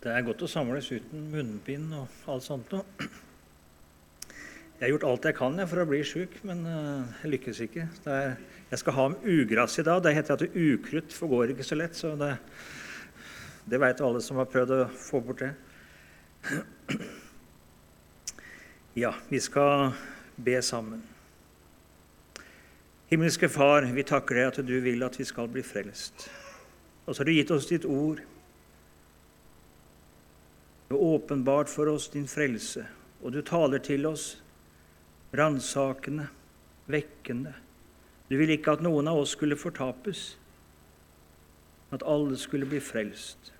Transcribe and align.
Det 0.00 0.08
er 0.08 0.22
godt 0.24 0.40
å 0.40 0.48
samles 0.48 0.86
uten 0.88 1.26
munnbind 1.28 1.90
og 1.92 2.30
alt 2.32 2.44
sånt 2.46 2.70
noe. 2.72 2.84
Jeg 4.80 4.86
har 4.86 4.94
gjort 4.94 5.02
alt 5.10 5.26
jeg 5.28 5.36
kan 5.36 5.60
for 5.68 5.82
å 5.82 5.84
bli 5.90 5.98
sjuk, 6.08 6.38
men 6.48 6.62
eh, 6.64 7.10
jeg 7.20 7.32
lykkes 7.34 7.60
ikke. 7.66 7.84
Er, 8.08 8.30
jeg 8.70 8.80
skal 8.80 8.96
ha 8.96 9.04
om 9.10 9.16
ugress 9.28 9.76
i 9.76 9.84
dag. 9.84 10.00
Det 10.00 10.14
heter 10.16 10.38
at 10.38 10.56
ukrutt 10.56 11.12
forgår 11.12 11.52
ikke 11.52 11.68
så 11.68 11.76
lett. 11.76 11.98
så 11.98 12.14
Det, 12.16 12.30
det 13.68 13.82
veit 13.84 14.00
alle 14.00 14.24
som 14.24 14.40
har 14.40 14.48
prøvd 14.48 14.72
å 14.78 14.80
få 14.96 15.20
bort 15.20 15.44
det. 15.44 15.52
Ja, 18.96 19.12
vi 19.28 19.44
skal 19.44 19.92
be 20.40 20.56
sammen. 20.64 21.04
Himmelske 23.12 23.52
Far, 23.52 23.84
vi 23.84 24.08
takker 24.08 24.40
deg 24.40 24.48
at 24.48 24.64
du 24.64 24.78
vil 24.80 25.04
at 25.04 25.20
vi 25.20 25.28
skal 25.28 25.52
bli 25.52 25.60
frelst. 25.60 26.30
Og 27.04 27.12
så 27.12 27.20
har 27.20 27.28
du 27.28 27.36
gitt 27.36 27.52
oss 27.52 27.68
ditt 27.68 27.84
ord. 27.84 28.24
Du 30.90 30.96
har 30.96 31.02
åpenbart 31.02 31.68
for 31.68 31.86
oss 31.86 32.08
din 32.08 32.26
frelse, 32.26 32.82
og 33.22 33.30
du 33.30 33.44
taler 33.46 33.78
til 33.78 34.08
oss 34.08 34.40
ransakende, 35.38 36.24
vekkende. 36.90 37.52
Du 38.26 38.34
vil 38.34 38.50
ikke 38.50 38.74
at 38.74 38.82
noen 38.82 39.06
av 39.06 39.20
oss 39.20 39.36
skulle 39.36 39.54
fortapes, 39.54 40.24
at 41.94 42.02
alle 42.02 42.34
skulle 42.42 42.66
bli 42.66 42.80
frelst. 42.82 43.52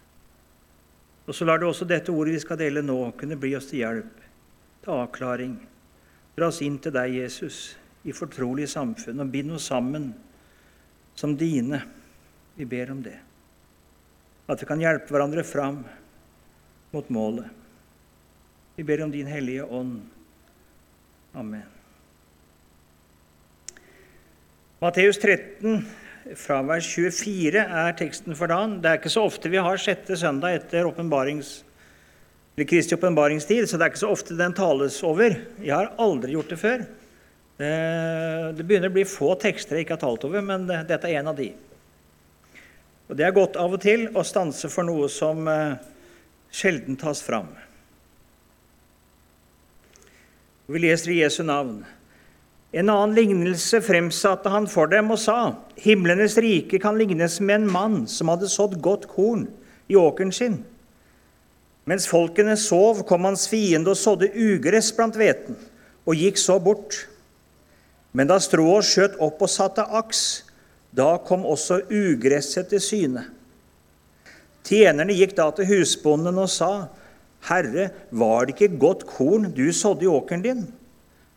Og 1.30 1.38
så 1.38 1.46
lar 1.46 1.62
du 1.62 1.68
også 1.68 1.86
dette 1.86 2.10
ordet 2.10 2.34
vi 2.34 2.42
skal 2.42 2.58
dele 2.58 2.82
nå, 2.82 2.98
kunne 3.14 3.38
bli 3.38 3.54
oss 3.54 3.70
til 3.70 3.84
hjelp, 3.84 4.26
til 4.82 4.96
avklaring. 4.96 5.54
Dra 6.34 6.50
oss 6.50 6.58
inn 6.66 6.82
til 6.82 6.98
deg, 6.98 7.14
Jesus, 7.14 7.60
i 8.02 8.10
fortrolig 8.10 8.66
samfunn, 8.74 9.22
og 9.22 9.30
bind 9.30 9.54
oss 9.54 9.70
sammen 9.70 10.10
som 11.14 11.38
dine. 11.38 11.84
Vi 12.58 12.66
ber 12.66 12.90
om 12.90 13.06
det. 13.06 13.20
At 14.50 14.58
vi 14.58 14.66
kan 14.74 14.82
hjelpe 14.82 15.14
hverandre 15.14 15.46
fram 15.46 15.84
mot 16.90 17.08
målet. 17.08 17.46
Vi 18.76 18.84
ber 18.84 19.02
om 19.04 19.10
Din 19.12 19.26
Hellige 19.26 19.64
Ånd. 19.64 20.00
Amen. 21.32 21.62
Matteus 24.80 25.18
13, 25.18 25.82
fra 26.36 26.62
vers 26.64 26.86
24, 26.94 27.60
er 27.60 27.96
teksten 27.98 28.36
for 28.36 28.48
dagen. 28.50 28.78
Det 28.80 28.88
er 28.88 29.00
ikke 29.00 29.12
så 29.12 29.26
ofte 29.28 29.50
vi 29.52 29.60
har 29.60 29.80
sjette 29.80 30.16
søndag 30.16 30.56
etter 30.56 30.88
Kristi 32.68 32.94
åpenbaringstid, 32.96 33.68
så 33.68 33.76
det 33.76 33.86
er 33.86 33.92
ikke 33.92 34.02
så 34.02 34.12
ofte 34.12 34.36
den 34.36 34.56
tales 34.56 34.98
over. 35.06 35.36
Jeg 35.60 35.74
har 35.74 35.92
aldri 36.00 36.34
gjort 36.34 36.50
det 36.52 36.58
før. 36.60 36.82
Det, 37.60 37.70
det 38.56 38.64
begynner 38.64 38.88
å 38.88 38.96
bli 38.96 39.04
få 39.08 39.34
tekster 39.40 39.76
jeg 39.76 39.84
ikke 39.84 39.98
har 39.98 40.02
talt 40.02 40.24
over, 40.28 40.40
men 40.44 40.66
dette 40.68 41.00
er 41.08 41.20
en 41.20 41.30
av 41.32 41.36
de. 41.36 41.50
Og 43.10 43.16
Det 43.16 43.26
er 43.26 43.36
godt 43.36 43.56
av 43.60 43.72
og 43.74 43.80
til 43.82 44.08
å 44.16 44.24
stanse 44.24 44.68
for 44.72 44.86
noe 44.86 45.08
som 45.12 45.48
eh, 45.50 45.80
sjelden 46.50 46.96
tas 46.96 47.22
fram. 47.22 47.48
Vi 50.70 50.78
leser 50.78 51.10
i 51.10 51.20
Jesu 51.22 51.42
navn. 51.42 51.84
En 52.70 52.90
annen 52.90 53.14
lignelse 53.16 53.80
fremsatte 53.82 54.50
han 54.52 54.68
for 54.70 54.86
dem 54.86 55.10
og 55.10 55.18
sa:" 55.18 55.56
Himlenes 55.74 56.36
rike 56.38 56.78
kan 56.78 56.98
lignes 56.98 57.40
med 57.40 57.54
en 57.54 57.72
mann 57.72 58.06
som 58.06 58.28
hadde 58.28 58.48
sådd 58.48 58.80
godt 58.80 59.08
korn 59.08 59.48
i 59.88 59.96
åkeren 59.96 60.32
sin. 60.32 60.64
Mens 61.84 62.06
folkene 62.06 62.54
sov, 62.56 63.02
kom 63.08 63.24
hans 63.24 63.48
fiende 63.48 63.90
og 63.90 63.96
sådde 63.98 64.30
ugress 64.30 64.92
blant 64.94 65.16
hveten, 65.18 65.56
og 66.06 66.14
gikk 66.14 66.38
så 66.38 66.60
bort. 66.62 67.08
Men 68.12 68.30
da 68.30 68.38
strået 68.38 68.86
skjøt 68.86 69.18
opp 69.18 69.42
og 69.42 69.50
satte 69.50 69.82
aks, 69.82 70.44
da 70.94 71.16
kom 71.26 71.42
også 71.46 71.80
ugresset 71.90 72.70
til 72.70 72.80
syne. 72.80 73.24
Tjenerne 74.66 75.14
gikk 75.16 75.36
da 75.38 75.50
til 75.54 75.68
husbonden 75.70 76.38
og 76.38 76.50
sa:" 76.52 76.88
Herre, 77.48 77.88
var 78.12 78.44
det 78.44 78.54
ikke 78.54 78.78
godt 78.80 79.06
korn 79.08 79.48
du 79.56 79.72
sådde 79.72 80.04
i 80.04 80.10
åkeren 80.12 80.42
din? 80.44 80.66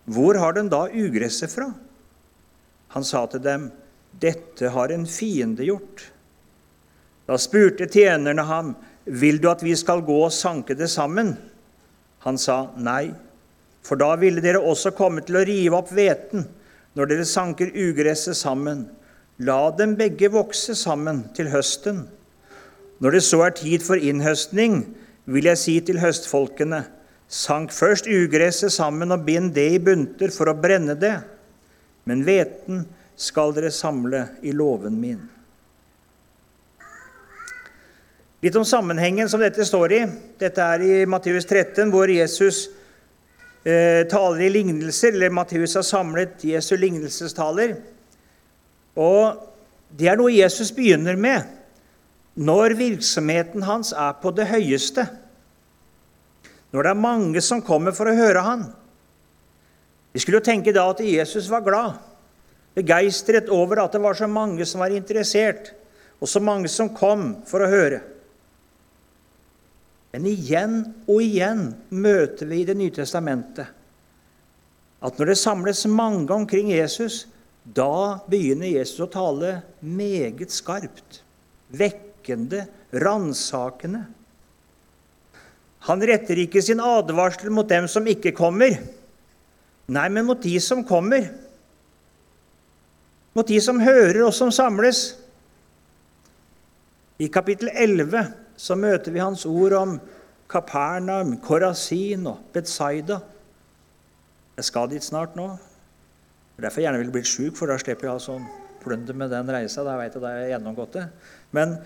Hvor 0.06 0.36
har 0.36 0.52
den 0.52 0.68
da 0.70 0.90
ugresset 0.92 1.52
fra? 1.52 1.70
Han 2.92 3.04
sa 3.08 3.26
til 3.26 3.44
dem, 3.44 3.72
Dette 4.22 4.70
har 4.70 4.92
en 4.92 5.08
fiende 5.08 5.64
gjort. 5.66 6.12
Da 7.26 7.38
spurte 7.40 7.88
tjenerne 7.88 8.44
ham, 8.44 8.76
Vil 9.06 9.42
du 9.42 9.50
at 9.50 9.64
vi 9.64 9.76
skal 9.76 10.00
gå 10.02 10.16
og 10.26 10.32
sanke 10.32 10.76
det 10.80 10.88
sammen? 10.90 11.34
Han 12.24 12.38
sa, 12.38 12.70
Nei, 12.78 13.12
for 13.84 14.00
da 14.00 14.14
ville 14.16 14.40
dere 14.44 14.62
også 14.64 14.94
komme 14.96 15.24
til 15.28 15.42
å 15.42 15.44
rive 15.48 15.76
opp 15.76 15.92
hveten 15.92 16.46
når 16.96 17.10
dere 17.10 17.26
sanker 17.28 17.74
ugresset 17.74 18.38
sammen. 18.38 18.86
La 19.44 19.72
dem 19.76 19.98
begge 20.00 20.30
vokse 20.32 20.76
sammen 20.78 21.26
til 21.36 21.50
høsten. 21.52 22.06
Når 23.04 23.18
det 23.18 23.24
så 23.26 23.42
er 23.44 23.56
tid 23.58 23.84
for 23.84 24.00
innhøstning, 24.00 24.86
vil 25.26 25.50
jeg 25.52 25.60
si 25.60 25.80
til 25.84 26.00
høstfolkene:" 26.00 26.86
Sank 27.34 27.72
først 27.74 28.06
ugresset 28.06 28.72
sammen 28.72 29.12
og 29.12 29.24
bind 29.26 29.56
det 29.56 29.72
i 29.74 29.80
bunter 29.82 30.30
for 30.30 30.52
å 30.52 30.54
brenne 30.54 30.94
det, 30.94 31.16
men 32.06 32.22
hveten 32.22 32.84
skal 33.18 33.56
dere 33.56 33.72
samle 33.74 34.28
i 34.46 34.52
låven 34.54 35.00
min. 35.02 35.24
Litt 38.44 38.60
om 38.60 38.68
sammenhengen 38.68 39.32
som 39.32 39.42
dette 39.42 39.66
står 39.66 39.96
i. 39.98 40.02
Dette 40.38 40.62
er 40.62 40.84
i 40.84 41.00
Matteus 41.10 41.48
13, 41.48 41.90
hvor 41.90 42.12
Jesus 42.12 42.68
eh, 43.66 44.04
taler 44.12 44.46
i 44.46 44.52
lignelser, 44.52 45.16
eller 45.16 45.34
Matteus 45.34 45.74
har 45.80 45.88
samlet 45.88 46.44
Jesu 46.44 46.76
lignelsestaler. 46.76 47.78
Og 49.00 49.42
det 49.90 50.12
er 50.12 50.20
noe 50.20 50.36
Jesus 50.36 50.70
begynner 50.76 51.18
med 51.18 51.63
når 52.34 52.74
virksomheten 52.80 53.66
hans 53.68 53.92
er 53.94 54.16
på 54.22 54.32
det 54.34 54.48
høyeste. 54.50 55.06
Når 56.74 56.86
det 56.86 56.94
er 56.94 57.04
mange 57.04 57.44
som 57.46 57.62
kommer 57.62 57.94
for 57.94 58.10
å 58.10 58.16
høre 58.18 58.42
han. 58.46 58.66
Vi 60.14 60.22
skulle 60.22 60.42
jo 60.42 60.46
tenke 60.46 60.74
da 60.74 60.88
at 60.90 61.02
Jesus 61.06 61.50
var 61.50 61.66
glad, 61.66 62.00
begeistret 62.78 63.50
over 63.54 63.84
at 63.84 63.94
det 63.94 64.02
var 64.02 64.18
så 64.18 64.30
mange 64.30 64.66
som 64.70 64.82
var 64.82 64.94
interessert, 64.94 65.72
og 66.22 66.30
så 66.30 66.42
mange 66.42 66.70
som 66.70 66.92
kom 66.94 67.44
for 67.50 67.66
å 67.66 67.70
høre. 67.70 68.02
Men 70.14 70.28
igjen 70.30 70.76
og 71.10 71.22
igjen 71.26 71.72
møter 71.90 72.50
vi 72.50 72.62
i 72.62 72.68
Det 72.70 72.78
nye 72.78 72.94
testamentet 72.94 73.80
at 75.04 75.18
når 75.20 75.34
det 75.34 75.40
samles 75.42 75.82
mange 75.92 76.32
omkring 76.32 76.70
Jesus, 76.72 77.26
da 77.64 78.24
begynner 78.30 78.72
Jesus 78.72 79.02
å 79.04 79.10
tale 79.12 79.58
meget 79.84 80.54
skarpt, 80.54 81.20
vekkende, 82.24 82.68
ransakende. 82.94 84.06
Han 85.84 86.02
retter 86.02 86.40
ikke 86.40 86.62
sin 86.62 86.80
advarsel 86.80 87.52
mot 87.52 87.68
dem 87.68 87.88
som 87.88 88.08
ikke 88.08 88.32
kommer, 88.32 88.78
nei, 89.88 90.10
men 90.10 90.26
mot 90.26 90.42
de 90.42 90.60
som 90.60 90.84
kommer. 90.84 91.28
Mot 93.36 93.48
de 93.48 93.60
som 93.60 93.80
hører 93.82 94.24
og 94.24 94.34
som 94.34 94.52
samles. 94.52 95.18
I 97.20 97.28
kapittel 97.28 97.70
11 97.74 98.32
så 98.56 98.76
møter 98.76 99.12
vi 99.12 99.20
hans 99.20 99.46
ord 99.46 99.74
om 99.74 100.00
Kapernaum, 100.48 101.40
Korasin 101.42 102.28
og 102.30 102.40
Betzaida. 102.54 103.20
Jeg 104.56 104.66
skal 104.66 104.90
dit 104.92 105.04
snart 105.04 105.36
nå. 105.36 105.50
Det 106.54 106.62
er 106.62 106.68
derfor 106.68 106.80
jeg 106.80 106.86
gjerne 106.86 107.02
ville 107.02 107.16
blitt 107.16 107.28
sjuk, 107.28 107.58
for 107.58 107.68
da 107.68 107.80
slipper 107.82 108.06
jeg 108.06 108.14
å 108.14 108.20
altså 108.20 108.38
plundre 108.84 109.16
med 109.18 109.32
den 109.34 109.50
reisa. 109.52 109.84
Da 109.86 109.96
vet 110.00 110.14
jeg 110.14 110.24
da 110.24 110.34
har 110.36 110.52
gjennomgått 110.52 110.98
det. 111.00 111.06
Men 111.56 111.78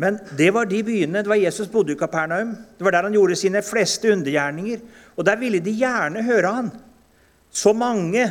men 0.00 0.18
det 0.38 0.48
var 0.54 0.66
de 0.66 0.80
byene. 0.84 1.20
Det 1.22 1.30
var 1.30 1.40
Jesus 1.40 1.68
bodde 1.70 1.92
i 1.92 1.98
Kapernaum. 1.98 2.54
Det 2.78 2.84
var 2.84 2.94
der 2.94 3.08
han 3.08 3.16
gjorde 3.16 3.36
sine 3.36 3.62
fleste 3.62 4.12
undergjerninger. 4.12 4.80
Og 5.16 5.26
der 5.26 5.36
ville 5.40 5.60
de 5.60 5.74
gjerne 5.76 6.24
høre 6.24 6.52
han. 6.56 6.70
Så 7.52 7.74
mange 7.76 8.24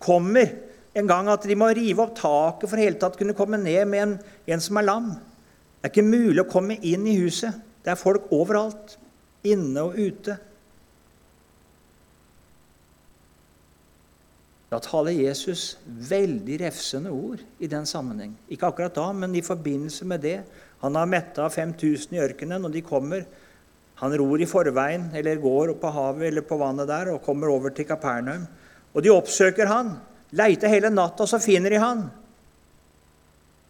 kommer 0.00 0.54
en 0.94 1.08
gang 1.08 1.28
at 1.32 1.44
de 1.48 1.56
må 1.56 1.68
rive 1.72 2.04
opp 2.04 2.16
taket 2.16 2.68
for 2.70 2.80
hele 2.80 2.98
tatt 3.00 3.18
kunne 3.20 3.36
komme 3.36 3.60
ned 3.60 3.84
med 3.88 4.02
en, 4.02 4.14
en 4.48 4.64
som 4.64 4.80
er 4.80 4.88
lam. 4.88 5.12
Det 5.12 5.88
er 5.88 5.92
ikke 5.92 6.08
mulig 6.08 6.42
å 6.44 6.50
komme 6.50 6.78
inn 6.80 7.06
i 7.08 7.18
huset. 7.20 7.60
Det 7.82 7.92
er 7.92 8.00
folk 8.00 8.30
overalt, 8.32 8.96
inne 9.44 9.84
og 9.84 9.98
ute. 9.98 10.36
Da 14.72 14.78
taler 14.80 15.12
Jesus 15.12 15.74
veldig 15.84 16.60
refsende 16.62 17.10
ord 17.12 17.42
i 17.60 17.68
den 17.68 17.84
sammenheng. 17.88 18.32
Ikke 18.48 18.70
akkurat 18.70 18.94
da, 18.96 19.10
men 19.12 19.34
i 19.36 19.44
forbindelse 19.44 20.06
med 20.08 20.22
det 20.24 20.38
han 20.82 20.98
har 20.98 21.06
metta 21.06 21.46
5000 21.50 22.16
i 22.16 22.20
ørkenen, 22.24 22.64
og 22.66 22.72
de 22.74 22.82
kommer. 22.82 23.22
Han 24.02 24.14
ror 24.18 24.40
i 24.42 24.48
forveien, 24.50 25.12
eller 25.14 25.38
går 25.38 25.76
på 25.78 25.92
havet 25.94 26.26
eller 26.32 26.42
på 26.46 26.58
vannet 26.58 26.90
der, 26.90 27.12
og 27.12 27.22
kommer 27.22 27.52
over 27.54 27.70
til 27.70 27.86
Kapernaum. 27.86 28.48
Og 28.90 29.04
de 29.04 29.12
oppsøker 29.14 29.70
han, 29.70 29.94
leiter 30.34 30.72
hele 30.72 30.90
natta, 30.90 31.26
så 31.28 31.38
finner 31.38 31.70
de 31.70 31.78
han. 31.78 32.02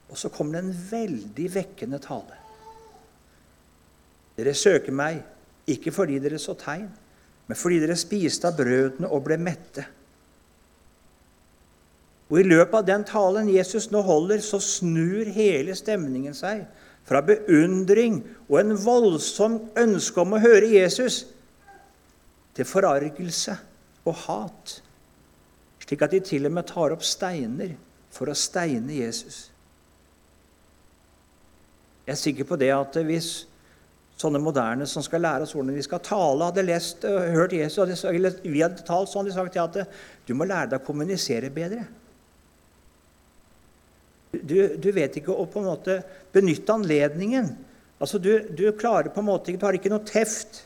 Og 0.08 0.16
så 0.18 0.32
kommer 0.32 0.56
det 0.56 0.64
en 0.64 0.78
veldig 0.88 1.48
vekkende 1.52 2.00
tale. 2.00 2.38
Dere 4.38 4.56
søker 4.56 4.96
meg 4.96 5.20
ikke 5.68 5.92
fordi 5.92 6.16
dere 6.22 6.40
så 6.40 6.56
tegn, 6.56 6.88
men 7.46 7.58
fordi 7.58 7.82
dere 7.82 7.98
spiste 8.00 8.48
av 8.48 8.56
brødene 8.56 9.10
og 9.12 9.26
ble 9.26 9.36
mette. 9.36 9.84
Og 12.32 12.40
I 12.40 12.48
løpet 12.48 12.78
av 12.78 12.88
den 12.88 13.04
talen 13.04 13.52
Jesus 13.52 13.90
nå 13.92 14.00
holder, 14.06 14.40
så 14.40 14.56
snur 14.64 15.28
hele 15.36 15.76
stemningen 15.76 16.32
seg 16.32 16.64
fra 17.08 17.22
beundring 17.26 18.20
og 18.48 18.58
en 18.60 18.74
voldsom 18.78 19.58
ønske 19.78 20.22
om 20.22 20.36
å 20.36 20.42
høre 20.42 20.70
Jesus 20.74 21.24
til 22.56 22.68
forargelse 22.68 23.56
og 24.06 24.18
hat, 24.26 24.76
slik 25.82 26.04
at 26.04 26.14
de 26.14 26.20
til 26.24 26.48
og 26.48 26.54
med 26.56 26.68
tar 26.68 26.94
opp 26.94 27.04
steiner 27.06 27.74
for 28.12 28.30
å 28.30 28.36
steine 28.36 29.00
Jesus. 29.00 29.46
Jeg 32.02 32.14
er 32.16 32.20
sikker 32.20 32.46
på 32.48 32.58
det 32.58 32.72
at 32.74 32.98
hvis 33.06 33.32
sånne 34.18 34.40
moderne 34.42 34.86
som 34.90 35.02
skal 35.04 35.22
lære 35.24 35.46
oss 35.46 35.54
hvordan 35.56 35.74
vi 35.74 35.84
skal 35.86 36.02
tale, 36.04 36.46
hadde 36.46 36.64
lest 36.66 37.06
og 37.08 37.20
hørt 37.34 37.54
Jesus, 37.56 38.04
eller 38.06 38.38
vi 38.44 38.62
hadde 38.62 38.84
talt 38.86 39.10
sånn, 39.10 39.26
de 39.26 39.34
sagt 39.34 39.58
at 39.58 39.82
du 40.26 40.34
må 40.36 40.46
lære 40.46 40.74
deg 40.74 40.82
å 40.82 40.86
kommunisere 40.86 41.50
bedre. 41.54 41.86
Du, 44.32 44.56
du, 44.80 44.88
vet 44.96 45.18
ikke 45.20 45.34
å 45.34 45.44
på 45.50 45.60
en 45.60 45.68
måte 45.68 45.98
benytte 46.32 46.72
anledningen. 46.72 47.50
Altså, 48.00 48.18
du, 48.18 48.32
du 48.48 48.64
klarer 48.74 49.12
på 49.12 49.20
en 49.20 49.28
måte 49.28 49.52
ikke, 49.52 49.60
du 49.60 49.66
har 49.68 49.76
ikke 49.76 49.92
noe 49.92 50.06
teft. 50.08 50.62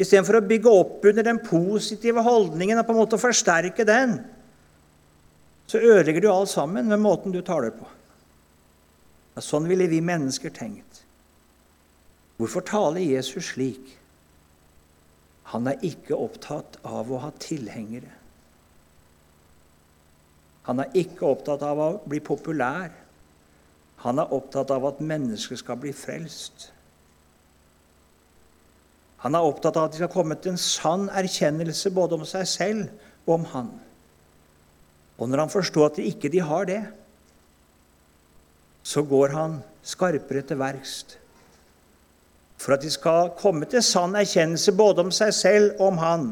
Istedenfor 0.00 0.38
å 0.38 0.46
bygge 0.46 0.72
opp 0.72 1.08
under 1.10 1.26
den 1.26 1.40
positive 1.44 2.22
holdningen 2.24 2.80
og 2.80 2.86
på 2.86 2.94
en 2.94 3.00
måte 3.02 3.20
forsterke 3.20 3.84
den, 3.84 4.20
så 5.70 5.78
ødelegger 5.78 6.24
du 6.24 6.30
alt 6.32 6.50
sammen 6.50 6.88
med 6.90 7.02
måten 7.02 7.34
du 7.34 7.42
taler 7.46 7.74
på. 7.74 7.86
Ja, 9.36 9.42
sånn 9.44 9.68
ville 9.70 9.90
vi 9.90 10.00
mennesker 10.02 10.54
tenkt. 10.54 11.04
Hvorfor 12.40 12.64
taler 12.66 13.04
Jesus 13.04 13.52
slik? 13.52 13.98
Han 15.52 15.68
er 15.68 15.82
ikke 15.86 16.18
opptatt 16.18 16.78
av 16.86 17.10
å 17.10 17.20
ha 17.26 17.30
tilhengere. 17.42 18.19
Han 20.68 20.82
er 20.82 20.98
ikke 20.98 21.28
opptatt 21.28 21.62
av 21.64 21.80
å 21.80 21.88
bli 22.08 22.20
populær. 22.24 22.92
Han 24.04 24.20
er 24.20 24.32
opptatt 24.32 24.70
av 24.72 24.86
at 24.88 25.02
mennesker 25.04 25.58
skal 25.60 25.78
bli 25.80 25.92
frelst. 25.96 26.70
Han 29.20 29.36
er 29.36 29.44
opptatt 29.44 29.76
av 29.76 29.88
at 29.88 29.94
de 29.94 30.00
skal 30.00 30.12
komme 30.12 30.36
til 30.40 30.54
en 30.54 30.60
sann 30.60 31.08
erkjennelse 31.12 31.92
både 31.92 32.16
om 32.16 32.26
seg 32.28 32.46
selv 32.48 33.26
og 33.26 33.34
om 33.36 33.48
han. 33.52 33.70
Og 35.20 35.28
når 35.28 35.44
han 35.44 35.52
forstår 35.52 35.90
at 35.90 36.00
de 36.00 36.08
ikke 36.08 36.30
de 36.32 36.40
har 36.40 36.68
det, 36.68 36.80
så 38.82 39.04
går 39.04 39.36
han 39.36 39.58
skarpere 39.84 40.42
til 40.48 40.60
verks 40.60 41.02
for 42.60 42.76
at 42.76 42.82
de 42.84 42.90
skal 42.92 43.30
komme 43.40 43.64
til 43.70 43.80
sann 43.84 44.16
erkjennelse 44.20 44.74
både 44.76 45.06
om 45.06 45.12
seg 45.14 45.32
selv 45.32 45.78
og 45.78 45.86
om 45.94 46.00
han. 46.00 46.24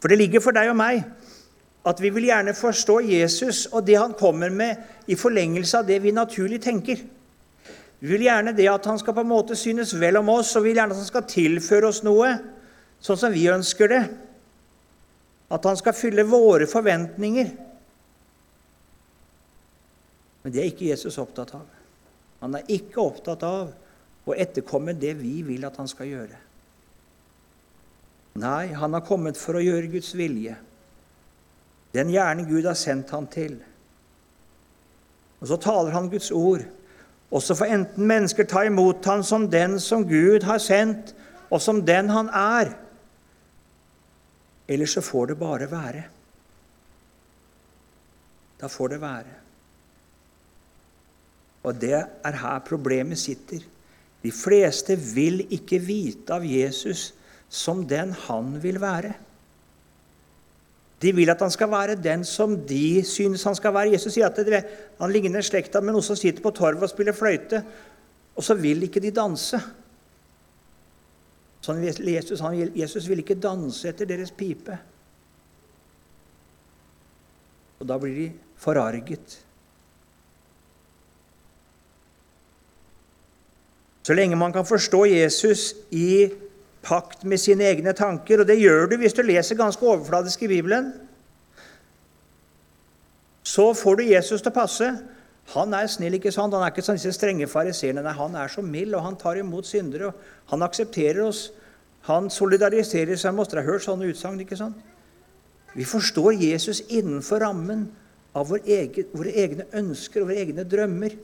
For 0.00 0.08
det 0.08 0.16
ligger 0.22 0.40
for 0.40 0.56
deg 0.56 0.70
og 0.72 0.78
meg 0.80 1.02
at 1.88 2.00
vi 2.02 2.10
vil 2.12 2.28
gjerne 2.28 2.52
forstå 2.56 2.98
Jesus 3.08 3.64
og 3.72 3.86
det 3.86 3.96
han 3.96 4.12
kommer 4.18 4.52
med, 4.52 4.76
i 5.08 5.16
forlengelse 5.18 5.80
av 5.80 5.88
det 5.88 5.98
vi 6.04 6.12
naturlig 6.12 6.60
tenker. 6.62 7.00
Vi 8.00 8.08
vil 8.08 8.26
gjerne 8.28 8.52
det 8.56 8.68
at 8.68 8.86
han 8.88 9.00
skal 9.00 9.16
på 9.16 9.24
en 9.24 9.32
måte 9.32 9.56
synes 9.58 9.94
vel 9.98 10.20
om 10.20 10.28
oss, 10.32 10.52
og 10.56 10.64
vi 10.64 10.70
vil 10.70 10.80
gjerne 10.80 10.96
at 10.96 11.02
han 11.02 11.08
skal 11.08 11.26
tilføre 11.28 11.88
oss 11.88 12.02
noe, 12.04 12.30
sånn 13.00 13.18
som 13.20 13.32
vi 13.32 13.48
ønsker 13.52 13.92
det. 13.92 14.02
At 15.50 15.66
han 15.66 15.76
skal 15.80 15.96
fylle 15.96 16.24
våre 16.28 16.68
forventninger. 16.70 17.50
Men 20.40 20.54
det 20.54 20.62
er 20.62 20.70
ikke 20.70 20.88
Jesus 20.92 21.18
opptatt 21.20 21.52
av. 21.58 21.66
Han 22.40 22.56
er 22.56 22.72
ikke 22.72 23.02
opptatt 23.02 23.42
av 23.44 23.72
å 24.28 24.36
etterkomme 24.36 24.94
det 24.96 25.12
vi 25.18 25.40
vil 25.44 25.66
at 25.68 25.76
han 25.80 25.88
skal 25.90 26.08
gjøre. 26.08 26.38
Nei, 28.40 28.70
han 28.72 28.94
har 28.94 29.04
kommet 29.04 29.36
for 29.36 29.58
å 29.58 29.64
gjøre 29.64 29.90
Guds 29.92 30.14
vilje. 30.16 30.54
Den 31.94 32.12
gjerne 32.12 32.46
Gud 32.46 32.68
har 32.68 32.78
sendt 32.78 33.10
han 33.10 33.26
til. 33.30 33.56
Og 35.40 35.48
så 35.48 35.56
taler 35.60 35.94
han 35.96 36.10
Guds 36.12 36.30
ord. 36.30 36.62
Og 37.30 37.42
så 37.42 37.54
får 37.54 37.72
enten 37.74 38.06
mennesker 38.10 38.46
ta 38.50 38.64
imot 38.66 39.06
han 39.06 39.24
som 39.26 39.48
den 39.50 39.78
som 39.80 40.06
Gud 40.08 40.44
har 40.46 40.58
sendt, 40.62 41.14
og 41.50 41.62
som 41.62 41.82
den 41.86 42.10
han 42.10 42.30
er. 42.34 42.72
Eller 44.70 44.86
så 44.86 45.02
får 45.02 45.32
det 45.32 45.38
bare 45.38 45.70
være. 45.70 46.04
Da 48.60 48.68
får 48.70 48.88
det 48.94 49.00
være. 49.02 49.36
Og 51.62 51.80
det 51.80 51.96
er 51.96 52.38
her 52.42 52.60
problemet 52.66 53.18
sitter. 53.18 53.62
De 54.22 54.32
fleste 54.32 54.96
vil 54.96 55.42
ikke 55.52 55.80
vite 55.80 56.34
av 56.36 56.44
Jesus 56.44 57.10
som 57.48 57.82
den 57.88 58.12
han 58.26 58.54
vil 58.62 58.80
være. 58.80 59.14
De 61.00 61.12
vil 61.16 61.32
at 61.32 61.40
han 61.40 61.52
skal 61.52 61.70
være 61.72 61.96
den 61.96 62.24
som 62.28 62.58
de 62.68 63.00
synes 63.08 63.44
han 63.48 63.56
skal 63.56 63.72
være. 63.72 63.94
Jesus 63.94 64.12
sier 64.12 64.28
at 64.28 64.40
det, 64.44 64.64
han 64.98 65.12
ligner 65.12 65.44
slekta 65.44 65.80
med 65.80 65.96
noen 65.96 66.04
som 66.04 66.18
sitter 66.18 66.44
på 66.44 66.52
torvet 66.56 66.84
og 66.84 66.92
spiller 66.92 67.16
fløyte, 67.16 67.62
og 68.36 68.44
så 68.44 68.56
vil 68.58 68.84
ikke 68.84 69.00
de 69.00 69.12
danse. 69.16 69.60
Sånn 71.64 71.80
Jesus, 71.84 72.40
han, 72.44 72.56
Jesus 72.76 73.08
vil 73.08 73.24
ikke 73.24 73.38
danse 73.40 73.88
etter 73.88 74.08
deres 74.08 74.32
pipe. 74.32 74.76
Og 77.80 77.88
da 77.88 77.96
blir 78.00 78.16
de 78.16 78.28
forarget. 78.60 79.38
Så 84.04 84.16
lenge 84.16 84.36
man 84.36 84.52
kan 84.52 84.68
forstå 84.68 85.04
Jesus 85.06 85.74
i 85.92 86.28
pakt 86.82 87.24
med 87.28 87.40
sine 87.40 87.66
egne 87.68 87.92
tanker. 87.96 88.42
Og 88.42 88.48
det 88.48 88.60
gjør 88.60 88.90
du 88.90 88.98
hvis 89.00 89.16
du 89.16 89.22
leser 89.26 89.58
ganske 89.58 89.84
overfladisk 89.84 90.44
i 90.46 90.50
Bibelen. 90.52 90.92
Så 93.44 93.72
får 93.74 94.00
du 94.00 94.10
Jesus 94.10 94.42
til 94.42 94.52
å 94.52 94.58
passe. 94.60 94.90
Han 95.54 95.74
er 95.74 95.88
snill, 95.90 96.14
ikke 96.14 96.32
sant? 96.32 96.54
Han 96.54 96.62
er 96.62 96.70
ikke 96.70 96.84
sånn 96.86 96.98
disse 96.98 97.16
strenge 97.16 97.48
fariseerne. 97.50 98.04
Nei, 98.04 98.14
han 98.14 98.36
er 98.38 98.52
så 98.52 98.62
mild, 98.62 98.94
og 98.94 99.02
han 99.02 99.18
tar 99.18 99.40
imot 99.40 99.66
syndere. 99.66 100.12
og 100.12 100.52
Han 100.52 100.62
aksepterer 100.62 101.24
oss. 101.24 101.48
Han 102.06 102.30
solidariserer 102.30 103.18
seg 103.18 103.34
med 103.34 103.44
oss. 103.44 103.50
Dere 103.50 103.64
har 103.64 103.74
hørt 103.74 103.86
sånne 103.86 104.10
utsagn, 104.12 104.38
ikke 104.44 104.60
sant? 104.60 104.78
Vi 105.74 105.86
forstår 105.86 106.38
Jesus 106.38 106.82
innenfor 106.88 107.42
rammen 107.42 107.88
av 108.34 108.48
vår 108.50 108.62
egen, 108.66 109.10
våre 109.14 109.34
egne 109.34 109.66
ønsker 109.74 110.22
og 110.22 110.30
våre 110.30 110.44
egne 110.44 110.64
drømmer. 110.66 111.16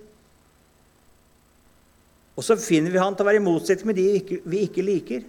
Og 2.36 2.44
så 2.44 2.58
finner 2.60 2.92
vi 2.92 3.00
han 3.00 3.14
til 3.16 3.24
å 3.24 3.30
være 3.30 3.40
i 3.40 3.46
motsetning 3.46 3.90
med 3.92 3.98
de 3.98 4.40
vi 4.44 4.64
ikke 4.66 4.84
liker. 4.84 5.24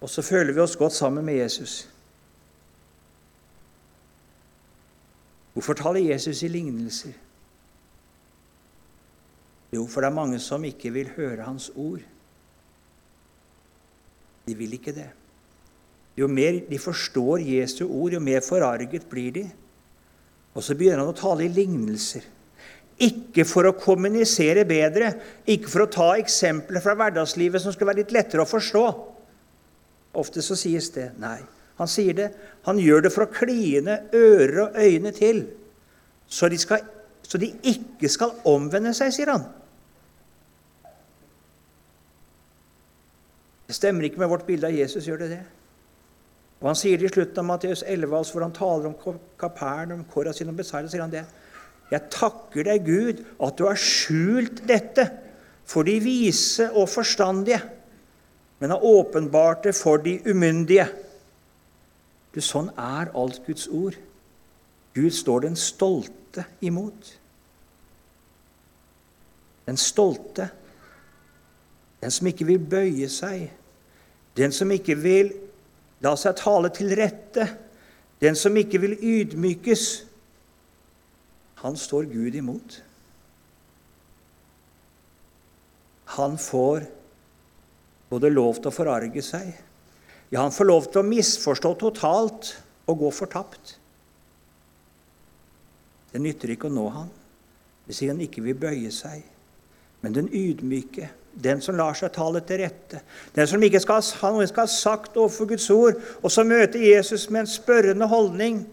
Og 0.00 0.10
så 0.12 0.22
føler 0.22 0.52
vi 0.52 0.60
oss 0.60 0.76
godt 0.76 0.92
sammen 0.92 1.24
med 1.24 1.38
Jesus. 1.40 1.88
Hvorfor 5.56 5.72
taler 5.72 6.04
Jesus 6.12 6.42
i 6.44 6.50
lignelser? 6.52 7.14
Jo, 9.72 9.86
for 9.88 10.00
det 10.00 10.10
er 10.10 10.18
mange 10.18 10.38
som 10.40 10.64
ikke 10.64 10.92
vil 10.92 11.08
høre 11.16 11.46
hans 11.48 11.70
ord. 11.74 12.04
De 14.46 14.54
vil 14.54 14.76
ikke 14.76 14.94
det. 14.94 15.08
Jo 16.16 16.28
mer 16.28 16.60
de 16.68 16.78
forstår 16.80 17.42
Jesu 17.44 17.86
ord, 17.86 18.12
jo 18.12 18.20
mer 18.20 18.44
forarget 18.44 19.08
blir 19.10 19.32
de. 19.32 19.46
Og 20.56 20.64
så 20.64 20.76
begynner 20.76 21.02
han 21.04 21.12
å 21.12 21.16
tale 21.16 21.44
i 21.44 21.52
lignelser. 21.52 22.24
Ikke 23.04 23.44
for 23.44 23.68
å 23.68 23.74
kommunisere 23.76 24.64
bedre, 24.68 25.10
ikke 25.44 25.68
for 25.68 25.84
å 25.84 25.90
ta 25.92 26.06
eksempler 26.16 26.80
fra 26.84 26.94
hverdagslivet 26.96 27.60
som 27.60 27.74
skal 27.74 27.90
være 27.90 28.04
litt 28.04 28.14
lettere 28.16 28.44
å 28.44 28.48
forstå, 28.48 28.84
Ofte 30.16 30.42
så 30.44 30.56
sies 30.58 30.88
det. 30.94 31.10
Nei, 31.20 31.38
han 31.76 31.90
sier 31.90 32.16
det. 32.16 32.30
Han 32.68 32.80
gjør 32.80 33.06
det 33.06 33.12
for 33.14 33.26
å 33.26 33.32
kline 33.32 34.00
ører 34.16 34.62
og 34.66 34.78
øyne 34.80 35.12
til, 35.16 35.44
så 36.26 36.48
de, 36.50 36.58
skal, 36.58 36.82
så 37.22 37.38
de 37.38 37.52
ikke 37.70 38.10
skal 38.10 38.32
omvende 38.48 38.94
seg, 38.96 39.12
sier 39.14 39.30
han. 39.30 39.44
Det 43.66 43.76
stemmer 43.76 44.06
ikke 44.06 44.22
med 44.22 44.30
vårt 44.30 44.46
bilde 44.46 44.68
av 44.68 44.74
Jesus, 44.74 45.06
gjør 45.06 45.24
det 45.24 45.30
det? 45.34 45.44
Og 46.62 46.70
Han 46.70 46.78
sier 46.78 46.98
det 46.98 47.10
i 47.10 47.12
slutten 47.12 47.42
av 47.42 47.48
Matteus 47.50 47.82
11, 47.84 48.16
altså, 48.16 48.34
hvor 48.34 48.46
han 48.46 48.54
taler 48.56 48.88
om 48.88 49.18
Kapern, 49.38 49.92
om 49.92 50.04
Korasin 50.10 50.50
og 50.50 50.56
Besaida, 50.56 50.88
sier 50.90 51.04
han 51.04 51.12
det. 51.12 51.26
Jeg 51.90 52.08
takker 52.10 52.66
deg, 52.66 52.86
Gud, 52.86 53.22
at 53.42 53.58
du 53.58 53.66
har 53.68 53.78
skjult 53.78 54.64
dette 54.66 55.04
for 55.66 55.86
de 55.86 55.98
vise 56.02 56.70
og 56.72 56.88
forstandige 56.90 57.60
men 58.58 58.70
har 58.70 58.84
åpenbart 58.84 59.64
det 59.64 59.74
for 59.74 59.96
de 59.96 60.18
umyndige. 60.26 60.88
Du, 62.34 62.40
sånn 62.40 62.70
er 62.76 63.12
alt 63.16 63.42
Guds 63.46 63.66
ord. 63.68 63.96
Gud 64.96 65.12
står 65.12 65.44
den 65.44 65.56
stolte 65.60 66.46
imot. 66.64 67.12
Den 69.66 69.76
stolte, 69.80 70.48
den 72.00 72.12
som 72.14 72.28
ikke 72.30 72.46
vil 72.48 72.60
bøye 72.62 73.08
seg, 73.10 73.48
den 74.36 74.52
som 74.52 74.70
ikke 74.72 74.96
vil 75.00 75.32
la 76.04 76.12
seg 76.20 76.36
tale 76.38 76.70
til 76.76 76.92
rette, 76.96 77.48
den 78.20 78.36
som 78.38 78.56
ikke 78.56 78.80
vil 78.80 78.96
ydmykes. 78.96 79.86
Han 81.64 81.76
står 81.76 82.08
Gud 82.12 82.36
imot. 82.38 82.80
Han 86.16 86.38
får 86.38 86.86
både 88.10 88.30
lov 88.30 88.60
til 88.60 88.70
å 88.70 88.74
forarge 88.74 89.24
seg 89.24 89.54
Ja, 90.30 90.40
han 90.42 90.54
får 90.54 90.66
lov 90.66 90.88
til 90.90 91.02
å 91.02 91.06
misforstå 91.06 91.70
totalt 91.78 92.48
og 92.90 92.98
gå 92.98 93.10
fortapt. 93.14 93.76
Det 96.10 96.18
nytter 96.22 96.50
ikke 96.54 96.66
å 96.66 96.74
nå 96.74 96.88
han 96.90 97.12
hvis 97.86 98.02
han 98.08 98.18
ikke 98.24 98.42
vil 98.42 98.58
bøye 98.58 98.90
seg. 98.90 99.22
Men 100.02 100.16
den 100.16 100.28
ydmyke, 100.34 101.08
den 101.30 101.60
som 101.62 101.76
lar 101.78 101.94
seg 101.94 102.10
tale 102.14 102.42
til 102.46 102.60
rette, 102.64 103.02
den 103.36 103.46
som 103.46 103.62
ikke 103.62 103.80
skal 103.82 104.02
ha 104.20 104.30
noe 104.34 104.46
skal 104.50 104.66
ha 104.66 104.72
sagt 104.72 105.16
overfor 105.18 105.50
Guds 105.52 105.68
ord, 105.70 106.00
og 106.22 106.32
som 106.32 106.48
møter 106.50 106.82
Jesus 106.82 107.28
med 107.30 107.44
en 107.44 107.50
spørrende 107.50 108.08
holdning, 108.10 108.64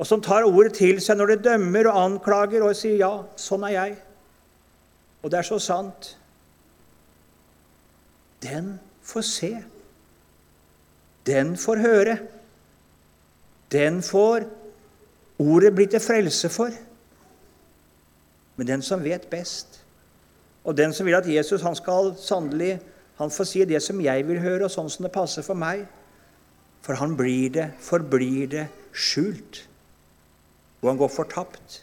og 0.00 0.08
som 0.08 0.22
tar 0.24 0.48
ordet 0.48 0.78
til 0.78 1.00
seg 1.04 1.18
når 1.20 1.34
det 1.34 1.44
dømmer 1.50 1.90
og 1.90 1.98
anklager 2.04 2.64
og 2.64 2.76
sier 2.76 2.96
'ja, 2.98 3.24
sånn 3.36 3.64
er 3.68 3.74
jeg', 3.76 3.98
og 5.22 5.30
det 5.30 5.38
er 5.38 5.46
så 5.46 5.58
sant, 5.58 6.16
den 8.42 8.78
får 9.02 9.26
se. 9.26 9.50
Den 11.26 11.56
får 11.56 11.76
høre. 11.76 12.18
Den 13.72 14.02
får 14.02 14.46
ordet 15.38 15.74
bli 15.74 15.86
til 15.86 16.00
frelse 16.00 16.48
for. 16.48 16.70
Men 18.56 18.66
den 18.66 18.82
som 18.82 19.04
vet 19.04 19.28
best, 19.30 19.84
og 20.64 20.76
den 20.76 20.92
som 20.92 21.06
vil 21.06 21.16
at 21.16 21.28
Jesus 21.28 21.62
han 21.64 21.76
skal 21.76 22.12
sannelig 22.20 22.80
han 23.20 23.30
får 23.30 23.44
si 23.44 23.64
det 23.68 23.82
som 23.84 23.98
jeg 24.00 24.24
vil 24.24 24.38
høre, 24.40 24.64
og 24.64 24.72
sånn 24.72 24.88
som 24.88 25.04
det 25.04 25.12
passer 25.12 25.44
for 25.44 25.58
meg. 25.58 25.82
For 26.80 26.96
han 26.96 27.12
blir 27.18 27.50
det, 27.52 27.66
forblir 27.84 28.46
det, 28.48 28.62
skjult. 28.96 29.58
Og 30.80 30.88
han 30.88 31.00
går 31.02 31.10
fortapt. 31.12 31.82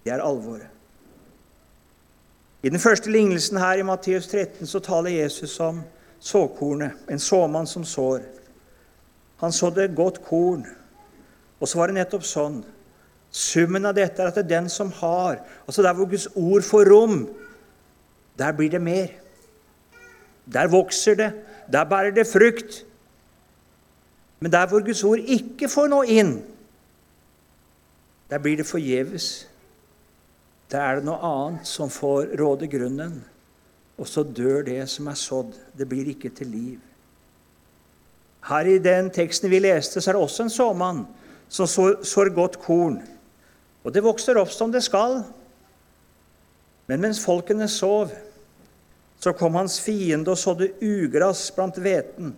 Det 0.00 0.14
er 0.14 0.24
alvoret. 0.24 0.79
I 2.62 2.68
den 2.68 2.78
første 2.78 3.10
lignelsen 3.10 3.58
her 3.58 3.80
i 3.80 3.82
Matteus 3.82 4.26
13 4.28 4.66
så 4.66 4.78
taler 4.84 5.10
Jesus 5.10 5.60
om 5.60 5.80
såkornet, 6.20 6.92
en 7.08 7.18
såmann 7.18 7.66
som 7.66 7.84
sår. 7.84 8.20
Han 9.40 9.52
sådde 9.52 9.88
godt 9.96 10.20
korn. 10.24 10.66
Og 11.60 11.68
så 11.68 11.78
var 11.78 11.88
det 11.88 11.96
nettopp 11.96 12.24
sånn. 12.28 12.60
Summen 13.30 13.86
av 13.88 13.96
dette 13.96 14.20
er 14.20 14.28
at 14.28 14.36
det 14.36 14.44
er 14.44 14.54
den 14.58 14.68
som 14.68 14.88
har 14.98 15.38
Altså 15.68 15.84
der 15.86 15.94
hvor 15.94 16.08
Guds 16.10 16.26
ord 16.34 16.64
får 16.66 16.88
rom, 16.90 17.28
der 18.38 18.52
blir 18.52 18.70
det 18.70 18.80
mer. 18.82 19.12
Der 20.52 20.68
vokser 20.68 21.14
det. 21.14 21.32
Der 21.72 21.84
bærer 21.84 22.10
det 22.10 22.26
frukt. 22.26 22.84
Men 24.40 24.52
der 24.52 24.66
hvor 24.66 24.84
Guds 24.84 25.04
ord 25.04 25.18
ikke 25.18 25.68
får 25.68 25.86
nå 25.92 26.02
inn, 26.02 26.40
der 28.30 28.38
blir 28.38 28.56
det 28.56 28.66
forgjeves. 28.66 29.49
Der 30.70 30.80
er 30.80 31.00
det 31.00 31.06
noe 31.08 31.18
annet 31.18 31.66
som 31.66 31.90
får 31.90 32.36
råde 32.38 32.68
grunnen, 32.70 33.18
og 33.98 34.08
så 34.08 34.22
dør 34.22 34.62
det 34.68 34.84
som 34.88 35.08
er 35.10 35.18
sådd. 35.18 35.56
Det 35.76 35.88
blir 35.88 36.12
ikke 36.12 36.30
til 36.34 36.52
liv. 36.52 36.78
Her 38.46 38.68
i 38.70 38.78
den 38.80 39.10
teksten 39.12 39.50
vi 39.50 39.58
leste, 39.60 40.00
så 40.00 40.10
er 40.10 40.16
det 40.16 40.22
også 40.22 40.46
en 40.46 40.54
såmann 40.54 41.02
som 41.50 41.66
sår 41.66 42.30
godt 42.36 42.60
korn. 42.62 43.00
Og 43.82 43.92
det 43.92 44.04
vokser 44.04 44.38
opp 44.40 44.52
som 44.54 44.72
det 44.72 44.84
skal. 44.86 45.20
Men 46.88 47.02
mens 47.02 47.20
folkene 47.22 47.68
sov, 47.68 48.14
så 49.20 49.34
kom 49.36 49.58
hans 49.58 49.76
fiende 49.82 50.32
og 50.32 50.38
sådde 50.40 50.70
ugras 50.80 51.50
blant 51.54 51.76
hveten. 51.82 52.32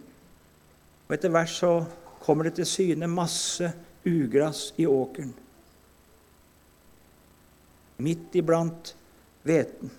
Og 1.06 1.14
etter 1.14 1.30
hvert 1.30 1.52
så 1.52 1.76
kommer 2.24 2.48
det 2.48 2.56
til 2.58 2.66
syne 2.66 3.06
masse 3.10 3.70
ugras 4.08 4.70
i 4.80 4.88
åkeren. 4.88 5.34
Midt 8.02 8.35
iblant 8.38 8.94
hveten. 9.47 9.90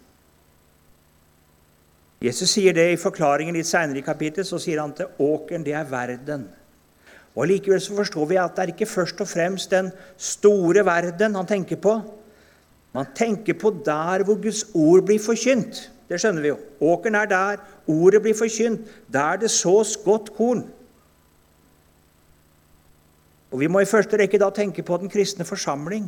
Jesus 2.24 2.54
sier 2.56 2.76
det 2.76 2.86
i 2.94 3.00
forklaringen 3.00 3.56
litt 3.56 3.68
seinere 3.68 4.00
i 4.00 4.06
kapittelet. 4.06 4.48
Så 4.48 4.60
sier 4.64 4.80
han 4.80 4.94
til 4.96 5.12
åkeren, 5.20 5.66
det 5.66 5.76
er 5.76 5.90
verden. 5.90 6.46
Og 7.34 7.50
Likevel 7.50 7.82
så 7.82 7.96
forstår 7.98 8.30
vi 8.30 8.38
at 8.40 8.54
det 8.56 8.64
er 8.64 8.74
ikke 8.76 8.88
først 8.88 9.24
og 9.24 9.28
fremst 9.28 9.72
den 9.74 9.90
store 10.18 10.86
verden 10.86 11.36
han 11.36 11.50
tenker 11.50 11.80
på. 11.82 11.98
Man 12.94 13.10
tenker 13.18 13.58
på 13.58 13.74
der 13.86 14.24
hvor 14.24 14.38
Guds 14.42 14.64
ord 14.78 15.02
blir 15.08 15.20
forkynt. 15.20 15.90
Det 16.10 16.20
skjønner 16.22 16.44
vi 16.44 16.52
jo. 16.52 16.60
Åkeren 16.94 17.18
er 17.18 17.30
der 17.32 17.64
ordet 17.90 18.22
blir 18.22 18.38
forkynt, 18.38 18.86
der 19.12 19.42
det 19.42 19.50
sås 19.52 19.98
godt 20.06 20.30
korn. 20.38 20.64
Og 23.52 23.60
Vi 23.60 23.68
må 23.68 23.82
i 23.82 23.90
første 23.90 24.18
rekke 24.18 24.40
da 24.42 24.50
tenke 24.50 24.84
på 24.86 24.98
den 24.98 25.10
kristne 25.10 25.46
forsamling, 25.46 26.08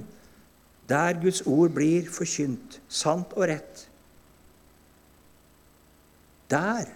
der 0.89 1.17
Guds 1.21 1.41
ord 1.49 1.73
blir 1.73 2.09
forkynt, 2.11 2.79
sant 2.87 3.33
og 3.33 3.47
rett. 3.49 3.87
Der, 6.51 6.91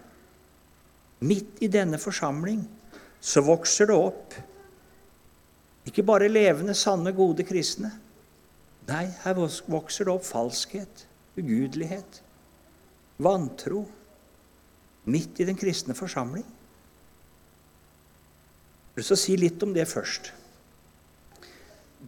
midt 1.25 1.57
i 1.65 1.71
denne 1.71 1.97
forsamling, 1.97 2.61
så 3.19 3.41
vokser 3.43 3.89
det 3.89 3.97
opp 3.97 4.37
ikke 5.89 6.05
bare 6.05 6.29
levende, 6.29 6.75
sanne, 6.77 7.13
gode 7.15 7.45
kristne. 7.47 7.89
Nei, 8.89 9.05
her 9.23 9.37
vokser 9.37 10.05
det 10.05 10.13
opp 10.13 10.25
falskhet, 10.27 11.05
ugudelighet, 11.39 12.21
vantro. 13.21 13.85
Midt 15.09 15.39
i 15.41 15.47
den 15.47 15.57
kristne 15.57 15.95
forsamling. 15.97 16.43
Jeg 18.93 18.99
vil 18.99 19.17
si 19.17 19.37
litt 19.39 19.63
om 19.65 19.71
det 19.73 19.87
først. 19.89 20.33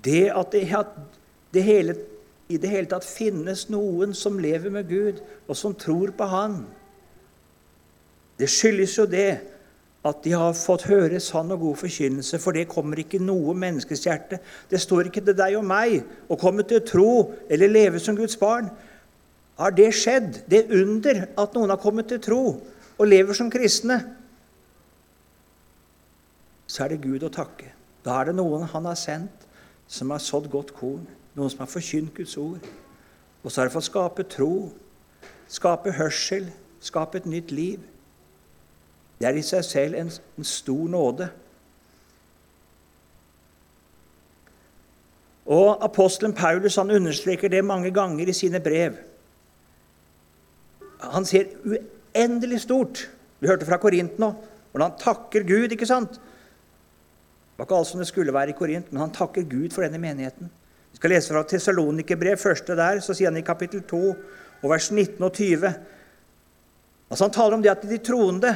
Det 0.03 0.27
at 0.35 0.51
det, 0.53 0.65
at 0.75 1.20
det 1.53 1.63
hele, 1.63 1.96
i 2.51 2.58
det 2.60 2.70
hele 2.72 2.89
tatt 2.91 3.08
finnes 3.08 3.67
noen 3.72 4.15
som 4.17 4.39
lever 4.39 4.72
med 4.74 4.88
Gud, 4.89 5.22
og 5.48 5.58
som 5.58 5.75
tror 5.75 6.13
på 6.15 6.27
Han, 6.31 6.62
det 8.39 8.50
skyldes 8.50 8.98
jo 8.98 9.05
det 9.05 9.31
at 10.01 10.24
de 10.25 10.31
har 10.34 10.55
fått 10.58 10.88
høre 10.89 11.20
sann 11.22 11.53
og 11.53 11.62
god 11.62 11.75
forkynnelse, 11.84 12.39
for 12.41 12.58
det 12.58 12.70
kommer 12.72 12.98
ikke 12.98 13.20
noe 13.22 13.53
menneskes 13.53 14.08
hjerte. 14.08 14.39
Det 14.70 14.79
står 14.81 15.12
ikke 15.12 15.22
til 15.27 15.38
deg 15.38 15.60
og 15.60 15.67
meg 15.70 16.00
å 16.25 16.38
komme 16.41 16.65
til 16.65 16.79
å 16.79 16.86
tro 16.86 17.12
eller 17.46 17.70
leve 17.70 18.01
som 18.01 18.17
Guds 18.17 18.39
barn. 18.41 18.72
Har 19.62 19.75
det 19.77 19.91
skjedd, 19.93 20.41
det 20.50 20.72
under 20.74 21.27
at 21.38 21.53
noen 21.53 21.70
har 21.70 21.81
kommet 21.81 22.10
til 22.10 22.22
tro 22.24 22.41
og 22.98 23.05
lever 23.05 23.38
som 23.38 23.51
kristne, 23.53 24.00
så 26.65 26.86
er 26.86 26.96
det 26.96 27.03
Gud 27.03 27.22
å 27.27 27.34
takke. 27.34 27.70
Da 28.01 28.17
er 28.17 28.31
det 28.31 28.39
noen 28.39 28.65
han 28.74 28.88
har 28.89 28.98
sendt, 28.98 29.46
som 29.91 30.10
har 30.10 30.24
sådd 30.24 30.48
godt 30.50 30.72
korn, 30.74 31.03
noen 31.35 31.51
som 31.51 31.63
har 31.63 31.71
forkynt 31.71 32.13
Guds 32.15 32.38
ord. 32.38 32.63
Og 33.43 33.51
så 33.51 33.61
har 33.61 33.69
det 33.69 33.75
fått 33.75 33.89
skape 33.89 34.25
tro, 34.29 34.71
skape 35.51 35.93
hørsel, 35.97 36.50
skape 36.83 37.21
et 37.21 37.29
nytt 37.29 37.51
liv. 37.51 37.79
Det 39.21 39.29
er 39.29 39.38
i 39.38 39.45
seg 39.45 39.65
selv 39.65 39.97
en, 39.97 40.11
en 40.38 40.47
stor 40.47 40.89
nåde. 40.89 41.29
Og 45.51 45.83
Apostelen 45.83 46.33
Paulus 46.38 46.77
han 46.79 46.91
understreker 46.91 47.50
det 47.50 47.63
mange 47.65 47.91
ganger 47.91 48.29
i 48.29 48.35
sine 48.35 48.59
brev. 48.59 48.95
Han 51.01 51.25
ser 51.25 51.50
uendelig 51.65 52.61
stort. 52.61 53.09
Vi 53.39 53.50
hørte 53.50 53.65
fra 53.65 53.81
Korint 53.81 54.19
nå 54.21 54.33
hvordan 54.71 54.91
han 54.93 55.00
takker 55.01 55.43
Gud. 55.43 55.71
ikke 55.71 55.85
sant? 55.85 56.11
Det 56.11 57.57
var 57.59 57.65
ikke 57.65 57.75
alt 57.75 57.88
som 57.88 58.00
det 58.00 58.07
skulle 58.07 58.33
være 58.33 58.53
i 58.53 58.57
Korint, 58.57 58.91
men 58.91 59.01
han 59.01 59.11
takker 59.11 59.43
Gud 59.43 59.73
for 59.75 59.83
denne 59.83 60.00
menigheten. 60.00 60.50
Vi 60.91 61.00
skal 61.00 61.13
lese 61.15 61.33
fra 61.33 61.43
Tessalonikerbrev, 61.48 62.38
første 62.38 62.75
der, 62.77 63.00
så 63.00 63.15
sier 63.15 63.31
han 63.31 63.39
i 63.39 63.45
kapittel 63.45 63.83
2, 63.88 64.01
og 64.62 64.69
vers 64.69 64.91
19 64.91 65.24
og 65.24 65.33
20 65.33 65.74
Altså 67.12 67.25
Han 67.25 67.33
taler 67.36 67.57
om 67.57 67.63
det 67.63 67.71
at 67.74 67.81
de 67.83 67.98
troende 68.00 68.51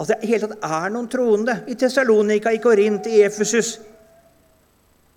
at 0.00 0.10
det 0.10 0.28
hele 0.28 0.48
tatt 0.48 0.64
er 0.66 0.90
noen 0.90 1.06
troende 1.10 1.58
i 1.70 1.76
Tessalonika, 1.78 2.50
i 2.50 2.62
Korint, 2.62 3.06
i 3.06 3.20
Efesus. 3.22 3.76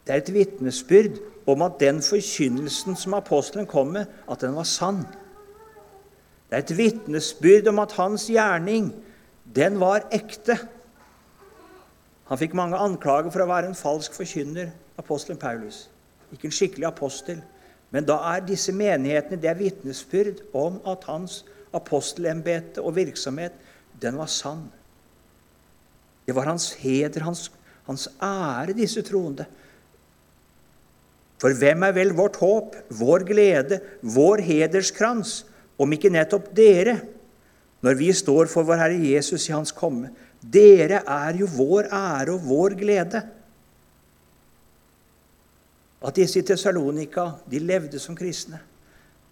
Det 0.06 0.13
er 0.13 0.22
et 0.22 0.34
vitnesbyrd 0.36 1.18
om 1.50 1.63
at 1.66 1.80
den 1.82 2.01
forkynnelsen 2.06 2.96
som 3.00 3.16
apostelen 3.18 3.68
kom 3.70 3.96
med, 3.96 4.06
at 4.30 4.44
den 4.44 4.56
var 4.56 4.68
sann. 4.70 5.01
Det 6.48 6.60
er 6.60 6.63
et 6.63 6.77
vitnesbyrd 6.77 7.72
om 7.72 7.82
at 7.84 7.98
hans 7.98 8.27
gjerning, 8.32 8.92
den 9.56 9.80
var 9.82 10.06
ekte. 10.13 10.60
Han 12.30 12.39
fikk 12.39 12.56
mange 12.56 12.77
anklager 12.80 13.34
for 13.34 13.44
å 13.44 13.50
være 13.50 13.72
en 13.72 13.80
falsk 13.80 14.16
forkynner, 14.16 14.70
apostelen 15.00 15.39
Paulus. 15.42 15.88
Ikke 16.34 16.50
en 16.50 16.55
skikkelig 16.55 16.88
apostel. 16.89 17.41
Men 17.91 18.07
da 18.07 18.17
er 18.34 18.43
disse 18.48 18.74
menighetene 18.75 19.39
det 19.41 19.50
er 19.50 19.60
vitnesbyrd 19.60 20.41
om 20.57 20.81
at 20.88 21.05
hans 21.07 21.43
apostelembete 21.75 22.84
og 22.84 22.96
virksomhet 22.98 23.55
den 24.01 24.17
var 24.19 24.29
sann. 24.31 24.67
Det 26.27 26.36
var 26.36 26.50
hans 26.50 26.74
heder, 26.81 27.24
hans, 27.24 27.48
hans 27.88 28.10
ære, 28.22 28.75
disse 28.75 29.01
troende. 29.01 29.46
For 31.41 31.53
hvem 31.53 31.86
er 31.86 31.93
vel 31.96 32.15
vårt 32.17 32.39
håp, 32.41 32.75
vår 32.89 33.24
glede, 33.29 33.79
vår 34.01 34.41
hederskrans, 34.43 35.43
om 35.77 35.93
ikke 35.93 36.12
nettopp 36.12 36.50
dere, 36.57 36.98
når 37.86 37.98
vi 38.00 38.10
står 38.15 38.50
for 38.50 38.65
vår 38.65 38.79
Herre 38.81 38.98
Jesus 39.13 39.46
i 39.48 39.53
Hans 39.53 39.72
komme? 39.72 40.10
Dere 40.41 41.03
er 41.05 41.38
jo 41.38 41.48
vår 41.53 41.91
ære 41.93 42.34
og 42.34 42.46
vår 42.48 42.75
glede. 42.79 43.22
At 46.01 46.18
disse 46.18 46.39
i 46.39 46.46
Tessalonika 46.46 47.32
de 47.50 47.62
levde 47.63 48.00
som 48.00 48.16
kristne. 48.18 48.60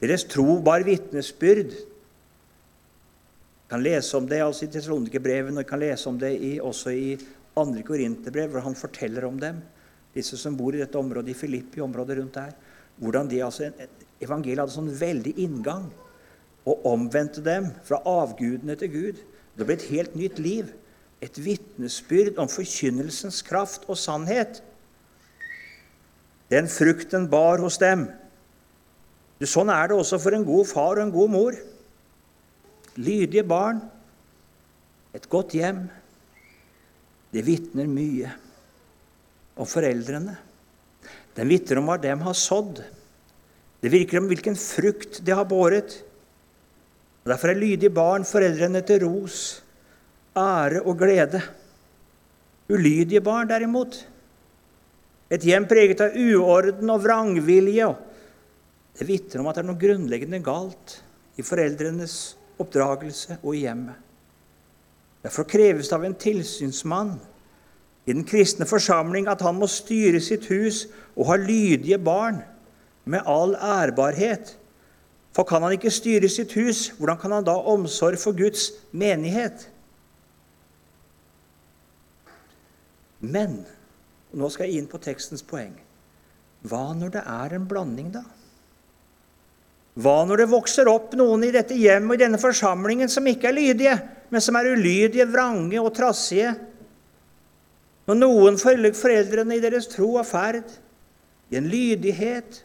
Deres 0.02 0.26
tro 0.28 0.58
bar 0.66 0.84
vitnesbyrd 0.86 1.74
kan 3.70 3.82
lese 3.84 4.18
om 4.18 4.28
det 4.30 4.42
altså 4.44 4.66
i 4.68 4.72
Tessalonikerbrevet, 4.74 5.56
og 5.58 5.68
kan 5.68 5.82
lese 5.82 6.10
om 6.10 6.20
det 6.22 6.34
i, 6.38 6.52
også 6.62 6.94
i 6.94 7.16
andre 7.58 7.82
korinterbrev, 7.86 8.52
hvor 8.54 8.66
han 8.66 8.78
forteller 8.78 9.26
om 9.26 9.40
dem, 9.42 9.62
disse 10.14 10.38
som 10.38 10.56
bor 10.58 10.76
i 10.76 10.82
dette 10.84 11.00
området 11.00 11.34
i 11.34 11.38
Filippi, 11.38 11.82
området 11.84 12.20
rundt 12.20 12.38
der, 12.38 12.54
hvordan 13.02 13.30
de 13.32 13.42
altså, 13.44 13.72
evangeliet 14.24 14.64
hadde 14.64 14.76
sånn 14.76 14.94
veldig 15.00 15.34
inngang 15.44 15.90
og 16.66 16.86
omvendte 16.88 17.44
dem 17.46 17.72
fra 17.86 18.00
avgudene 18.08 18.78
til 18.80 18.94
Gud. 18.94 19.20
Det 19.58 19.68
ble 19.68 19.76
et 19.78 19.90
helt 19.92 20.16
nytt 20.18 20.40
liv. 20.42 20.72
Et 21.24 21.38
vitnesbyrd 21.42 22.40
om 22.42 22.50
forkynnelsens 22.52 23.42
kraft 23.46 23.86
og 23.90 24.00
sannhet. 24.00 24.62
Den 26.52 26.70
frukten 26.70 27.28
bar 27.32 27.64
hos 27.64 27.80
dem. 27.82 28.06
Sånn 29.46 29.70
er 29.70 29.90
det 29.92 29.98
også 29.98 30.18
for 30.22 30.36
en 30.36 30.46
god 30.48 30.68
far 30.70 30.96
og 30.96 31.04
en 31.04 31.14
god 31.14 31.32
mor. 31.34 31.58
Lydige 32.96 33.44
barn, 33.46 33.82
et 35.16 35.28
godt 35.30 35.54
hjem. 35.58 35.86
Det 37.36 37.44
vitner 37.44 37.88
mye 37.92 38.32
om 39.60 39.68
foreldrene. 39.68 40.38
Den 41.36 41.52
vitner 41.52 41.82
om 41.82 41.90
hva 41.90 41.98
dem 42.00 42.24
har 42.24 42.38
sådd. 42.40 42.80
Det 43.84 43.92
virker 43.92 44.22
om 44.22 44.30
hvilken 44.32 44.56
frukt 44.58 45.20
de 45.26 45.36
har 45.36 45.48
båret. 45.50 46.00
Derfor 47.28 47.52
er 47.52 47.60
lydige 47.60 47.92
barn 47.94 48.26
foreldrene 48.28 48.82
til 48.86 49.04
ros, 49.04 49.40
ære 50.38 50.84
og 50.86 50.98
glede. 51.02 51.42
Ulydige 52.72 53.22
barn, 53.22 53.50
derimot, 53.50 53.98
et 55.32 55.46
hjem 55.46 55.66
preget 55.70 56.04
av 56.06 56.16
uorden 56.18 56.92
og 56.94 57.04
vrangvilje. 57.04 57.90
Det 58.96 59.08
vitner 59.08 59.42
om 59.42 59.50
at 59.50 59.58
det 59.58 59.64
er 59.64 59.70
noe 59.72 59.82
grunnleggende 59.82 60.42
galt 60.46 61.00
i 61.36 61.46
foreldrenes 61.46 62.36
oppdragelse 62.62 63.40
og 63.42 63.56
i 63.56 63.66
hjemmet. 63.66 63.98
Derfor 65.26 65.48
kreves 65.50 65.90
det 65.90 65.98
av 65.98 66.06
en 66.06 66.20
tilsynsmann 66.22 67.16
i 68.06 68.14
den 68.14 68.26
kristne 68.28 68.68
forsamling 68.70 69.26
at 69.28 69.42
han 69.42 69.58
må 69.58 69.68
styre 69.72 70.22
sitt 70.22 70.46
hus 70.52 70.86
og 71.16 71.32
ha 71.32 71.40
lydige 71.42 71.98
barn 71.98 72.44
med 73.10 73.26
all 73.26 73.56
ærbarhet. 73.58 74.54
For 75.36 75.44
kan 75.44 75.66
han 75.66 75.74
ikke 75.76 75.92
styre 75.92 76.30
sitt 76.30 76.54
hus, 76.56 76.92
hvordan 76.98 77.18
kan 77.20 77.34
han 77.36 77.48
da 77.48 77.58
omsorg 77.58 78.22
for 78.22 78.38
Guds 78.38 78.70
menighet? 78.94 79.66
Men 83.20 83.66
nå 84.34 84.50
skal 84.50 84.70
jeg 84.70 84.82
inn 84.82 84.90
på 84.90 85.02
tekstens 85.04 85.46
poeng. 85.46 85.76
Hva 86.66 86.90
når 86.98 87.14
det 87.14 87.24
er 87.30 87.56
en 87.56 87.68
blanding, 87.70 88.10
da? 88.16 88.24
Hva 89.96 90.18
når 90.28 90.42
det 90.42 90.52
vokser 90.52 90.90
opp 90.92 91.14
noen 91.16 91.46
i 91.48 91.54
dette 91.56 91.78
hjemmet 91.78 92.16
og 92.16 92.18
i 92.18 92.24
denne 92.26 92.40
forsamlingen 92.42 93.12
som 93.12 93.28
ikke 93.30 93.48
er 93.52 93.56
lydige, 93.56 93.94
men 94.34 94.44
som 94.44 94.58
er 94.60 94.74
ulydige, 94.74 95.28
vrange 95.30 95.80
og 95.80 95.94
trassige? 95.96 96.52
Når 98.06 98.20
noen 98.20 98.60
følger 98.62 98.98
foreldrene 98.98 99.56
i 99.56 99.64
deres 99.64 99.88
tro 99.90 100.12
og 100.20 100.28
ferd, 100.28 100.68
i 101.54 101.60
en 101.60 101.70
lydighet 101.70 102.60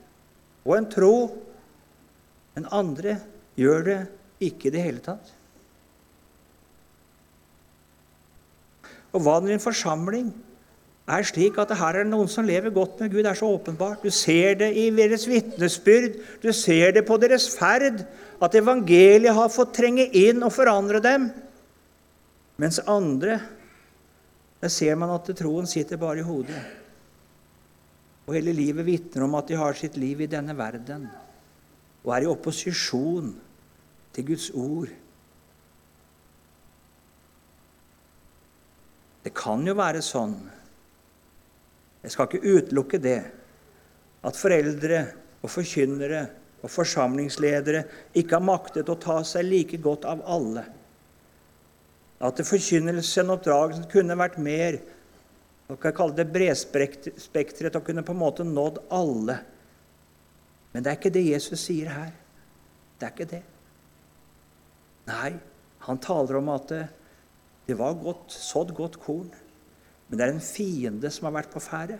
og 0.64 0.74
en 0.76 0.88
tro, 0.90 1.14
men 2.56 2.66
andre 2.74 3.18
gjør 3.60 3.86
det 3.86 4.00
ikke 4.50 4.68
i 4.68 4.74
det 4.74 4.84
hele 4.84 5.04
tatt? 5.04 5.36
Og 9.14 9.22
hva 9.22 9.38
når 9.42 9.54
en 9.54 9.62
forsamling 9.62 10.30
er 11.10 11.26
slik 11.26 11.58
at 11.58 11.70
det 11.72 11.78
her 11.80 12.00
er 12.00 12.08
noen 12.08 12.28
som 12.30 12.46
lever 12.46 12.72
godt 12.74 13.00
med 13.02 13.12
Gud. 13.12 13.22
Det 13.24 13.30
er 13.32 13.38
så 13.38 13.48
åpenbart. 13.50 14.02
Du 14.04 14.10
ser 14.14 14.58
det 14.60 14.70
i 14.78 14.88
deres 14.94 15.26
vitnesbyrd, 15.28 16.18
du 16.42 16.50
ser 16.54 16.92
det 16.96 17.06
på 17.08 17.16
deres 17.20 17.48
ferd, 17.56 18.04
at 18.40 18.56
evangeliet 18.56 19.36
har 19.36 19.52
fått 19.52 19.74
trenge 19.76 20.06
inn 20.16 20.44
og 20.46 20.52
forandre 20.54 21.00
dem. 21.04 21.30
Mens 22.60 22.80
andre 22.84 23.40
der 24.60 24.68
ser 24.68 24.96
man 25.00 25.12
at 25.14 25.28
troen 25.38 25.68
sitter 25.68 25.96
bare 26.00 26.20
i 26.20 26.26
hodet. 26.26 26.60
Og 28.28 28.36
hele 28.36 28.52
livet 28.52 28.84
vitner 28.86 29.24
om 29.24 29.34
at 29.38 29.48
de 29.48 29.56
har 29.56 29.76
sitt 29.78 29.96
liv 29.96 30.20
i 30.20 30.30
denne 30.30 30.54
verden 30.56 31.08
og 32.04 32.12
er 32.14 32.24
i 32.24 32.30
opposisjon 32.30 33.32
til 34.14 34.26
Guds 34.30 34.50
ord. 34.56 34.92
Det 39.24 39.32
kan 39.36 39.66
jo 39.68 39.74
være 39.76 40.00
sånn 40.04 40.36
jeg 42.02 42.14
skal 42.14 42.28
ikke 42.28 42.56
utelukke 42.56 43.00
det 43.02 43.18
at 44.26 44.36
foreldre 44.36 45.00
og 45.40 45.52
forkynnere 45.52 46.22
og 46.60 46.72
forsamlingsledere 46.72 47.84
ikke 48.16 48.36
har 48.36 48.44
maktet 48.44 48.88
å 48.92 48.98
ta 49.00 49.20
seg 49.24 49.48
like 49.48 49.80
godt 49.80 50.06
av 50.08 50.22
alle. 50.28 50.64
At 52.20 52.40
forkynnelsen 52.44 53.30
og 53.30 53.38
oppdragelsen 53.38 53.88
kunne 53.92 54.18
vært 54.20 54.40
mer 54.40 54.80
hva 55.70 55.78
kan 55.78 55.94
kalle 55.94 56.18
det 56.18 56.26
bredspektret 56.34 57.76
og 57.78 57.84
kunne 57.86 58.04
på 58.04 58.12
en 58.12 58.20
måte 58.20 58.44
nådd 58.44 58.82
alle. 58.92 59.36
Men 60.72 60.82
det 60.82 60.90
er 60.90 60.98
ikke 60.98 61.12
det 61.14 61.28
Jesus 61.28 61.62
sier 61.62 61.92
her. 61.94 62.10
Det 62.98 63.06
er 63.06 63.14
ikke 63.14 63.30
det. 63.30 63.42
Nei, 65.08 65.30
han 65.86 66.02
taler 66.02 66.40
om 66.40 66.50
at 66.52 66.74
det 67.68 67.76
var 67.78 67.94
godt, 68.02 68.34
sådd 68.34 68.74
godt 68.76 68.98
korn. 69.02 69.30
Men 70.10 70.18
det 70.18 70.26
er 70.26 70.32
en 70.34 70.42
fiende 70.42 71.10
som 71.14 71.28
har 71.28 71.36
vært 71.38 71.52
på 71.52 71.62
ferde. 71.62 71.98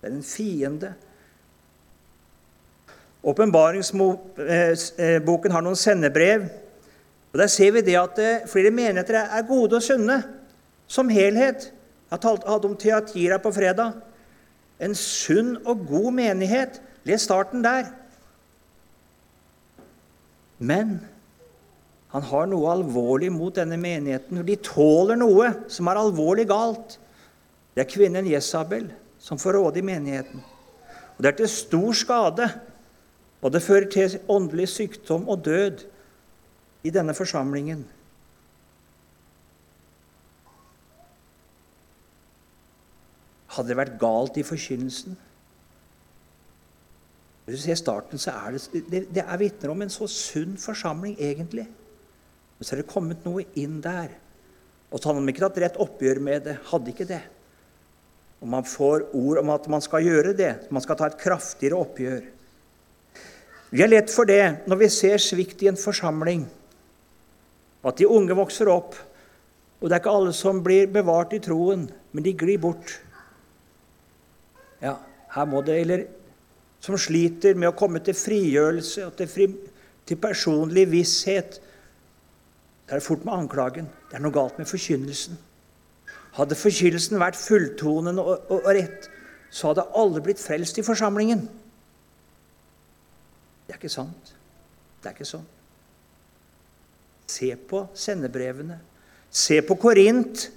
Det 0.00 0.10
er 0.10 0.12
en 0.12 0.28
fiende. 0.28 0.90
Åpenbaringsboken 3.24 5.54
har 5.56 5.64
noen 5.64 5.80
sendebrev. 5.80 6.44
og 7.32 7.38
Der 7.40 7.48
ser 7.48 7.72
vi 7.72 7.80
det 7.80 7.96
at 7.96 8.18
eh, 8.20 8.44
flere 8.48 8.70
menigheter 8.70 9.24
er 9.24 9.48
gode 9.48 9.76
og 9.80 9.82
sunne 9.82 10.22
som 10.86 11.08
helhet. 11.08 11.72
Jeg 12.10 12.18
hadde 12.22 12.68
om 12.68 12.76
Teatira 12.76 13.38
på 13.40 13.52
fredag. 13.52 13.92
En 14.80 14.94
sunn 14.94 15.56
og 15.64 15.86
god 15.88 16.12
menighet. 16.12 16.82
Les 17.04 17.22
starten 17.22 17.64
der. 17.64 17.84
Men 20.58 21.00
han 22.14 22.22
har 22.22 22.46
noe 22.46 22.70
alvorlig 22.70 23.32
mot 23.34 23.56
denne 23.56 23.74
menigheten. 23.80 24.44
De 24.46 24.54
tåler 24.62 25.18
noe 25.18 25.48
som 25.66 25.88
er 25.90 25.98
alvorlig 25.98 26.44
galt. 26.46 27.00
Det 27.74 27.82
er 27.82 27.90
kvinnen 27.90 28.28
Jesabel 28.30 28.86
som 29.18 29.40
får 29.40 29.58
råde 29.58 29.82
i 29.82 29.86
menigheten. 29.86 30.44
Og 31.16 31.18
Det 31.18 31.32
er 31.32 31.36
til 31.40 31.50
stor 31.50 31.92
skade, 31.98 32.46
og 33.42 33.52
det 33.52 33.64
fører 33.66 33.90
til 33.90 34.16
åndelig 34.30 34.68
sykdom 34.68 35.28
og 35.28 35.42
død 35.44 35.82
i 36.86 36.94
denne 36.94 37.14
forsamlingen. 37.18 37.82
Hadde 43.58 43.68
det 43.74 43.82
vært 43.82 43.98
galt 43.98 44.38
i 44.38 44.46
forkynnelsen? 44.46 45.18
Hvis 47.44 47.58
du 47.58 47.62
ser 47.66 47.74
starten, 47.74 48.18
så 48.18 48.38
er 48.38 48.54
det, 48.54 48.84
det, 48.90 49.06
det 49.14 49.24
er 49.26 49.40
vitner 49.42 49.74
om 49.74 49.82
en 49.82 49.90
så 49.90 50.06
sunn 50.06 50.54
forsamling, 50.58 51.18
egentlig. 51.18 51.66
Men 52.64 52.68
så 52.70 52.76
er 52.78 52.80
det 52.80 52.88
kommet 52.88 53.24
noe 53.28 53.42
inn 53.60 53.80
der. 53.84 54.08
Og 54.88 54.96
så 54.96 55.10
hadde 55.10 55.20
man 55.20 55.28
ikke 55.28 55.42
tatt 55.42 55.58
rett 55.60 55.74
oppgjør 55.84 56.20
med 56.24 56.46
det. 56.46 56.54
Hadde 56.70 56.92
ikke 56.94 57.04
det. 57.04 57.18
Og 58.40 58.48
man 58.48 58.64
får 58.64 59.02
ord 59.12 59.40
om 59.42 59.50
at 59.52 59.66
man 59.68 59.82
skal 59.84 60.06
gjøre 60.06 60.32
det. 60.38 60.52
Man 60.72 60.80
skal 60.80 60.96
ta 60.96 61.10
et 61.10 61.18
kraftigere 61.20 61.76
oppgjør. 61.76 62.22
Vi 63.68 63.82
er 63.84 63.90
lett 63.90 64.08
for 64.08 64.24
det 64.24 64.64
når 64.64 64.80
vi 64.80 64.88
ser 64.94 65.20
svikt 65.20 65.60
i 65.60 65.68
en 65.68 65.76
forsamling, 65.76 66.46
at 67.84 68.00
de 68.00 68.08
unge 68.08 68.38
vokser 68.38 68.72
opp. 68.72 68.96
Og 69.82 69.84
det 69.84 69.98
er 69.98 70.00
ikke 70.00 70.16
alle 70.16 70.32
som 70.32 70.62
blir 70.64 70.88
bevart 70.88 71.36
i 71.36 71.42
troen, 71.44 71.84
men 72.16 72.24
de 72.24 72.32
glir 72.32 72.62
bort. 72.64 72.94
Ja, 74.80 74.96
her 75.36 75.52
må 75.52 75.60
det, 75.68 75.76
Eller 75.84 76.06
som 76.80 76.96
sliter 76.96 77.60
med 77.60 77.74
å 77.74 77.76
komme 77.76 78.00
til 78.00 78.16
frigjørelse 78.16 79.04
og 79.10 79.20
til, 79.20 79.28
fri, 79.28 79.50
til 80.08 80.22
personlig 80.24 80.88
visshet 80.96 81.60
det 82.84 82.92
er 82.92 83.00
det 83.00 83.06
fort 83.06 83.24
med 83.24 83.32
anklagen. 83.32 83.88
Det 84.10 84.18
er 84.18 84.22
noe 84.24 84.34
galt 84.34 84.58
med 84.60 84.68
forkynnelsen. 84.68 85.38
Hadde 86.36 86.58
forkynnelsen 86.58 87.20
vært 87.20 87.38
fulltonen 87.38 88.18
og, 88.20 88.32
og, 88.50 88.58
og, 88.60 88.70
rett, 88.76 89.08
så 89.54 89.70
hadde 89.70 89.86
alle 89.96 90.22
blitt 90.24 90.42
frelst 90.42 90.78
i 90.78 90.84
forsamlingen. 90.84 91.46
Det 93.64 93.76
er 93.76 93.80
ikke 93.80 93.92
sant. 93.92 94.34
Det 95.00 95.08
er 95.08 95.16
ikke 95.16 95.28
sånn. 95.28 95.46
Se 97.30 97.48
på 97.56 97.86
sendebrevene. 97.96 98.76
Se 99.34 99.60
på 99.64 99.78
Korint, 99.80 100.48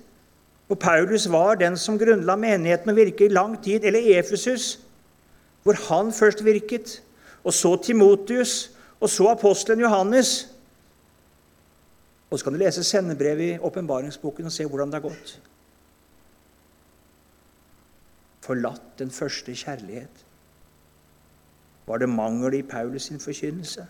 hvor 0.68 0.80
Paulus 0.82 1.30
var 1.32 1.56
den 1.62 1.78
som 1.80 1.98
grunnla 1.98 2.36
menigheten 2.36 2.92
og 2.92 3.00
virket 3.00 3.30
i 3.30 3.36
lang 3.38 3.56
tid, 3.64 3.86
eller 3.88 4.20
Efesus, 4.20 4.80
hvor 5.64 5.80
han 5.88 6.12
først 6.14 6.44
virket, 6.46 7.00
og 7.44 7.56
så 7.56 7.78
Timotius, 7.80 8.74
og 9.00 9.10
så 9.10 9.32
apostelen 9.32 9.86
Johannes. 9.86 10.50
Og 12.30 12.40
så 12.40 12.46
kan 12.46 12.54
du 12.54 12.60
lese 12.60 12.84
sendebrevet 12.84 13.56
i 13.56 13.60
åpenbaringsboken 13.60 14.46
og 14.46 14.52
se 14.52 14.66
hvordan 14.66 14.92
det 14.92 15.02
har 15.02 15.10
gått. 15.10 15.42
Forlatt 18.44 19.00
den 19.00 19.12
første 19.12 19.56
kjærlighet. 19.56 20.26
Var 21.88 21.98
det 21.98 22.10
mangel 22.10 22.54
i 22.54 22.62
Paulus 22.62 23.04
sin 23.04 23.20
forkynnelse? 23.20 23.88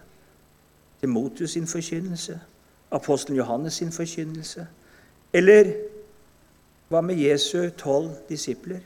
Timotius 1.02 1.52
sin 1.52 1.68
forkynnelse? 1.68 2.40
Apostelen 2.92 3.38
Johannes 3.38 3.74
sin 3.74 3.92
forkynnelse? 3.92 4.68
Eller 5.34 5.74
hva 6.90 7.02
med 7.02 7.16
Jesu 7.16 7.70
tolv 7.78 8.12
disipler? 8.30 8.80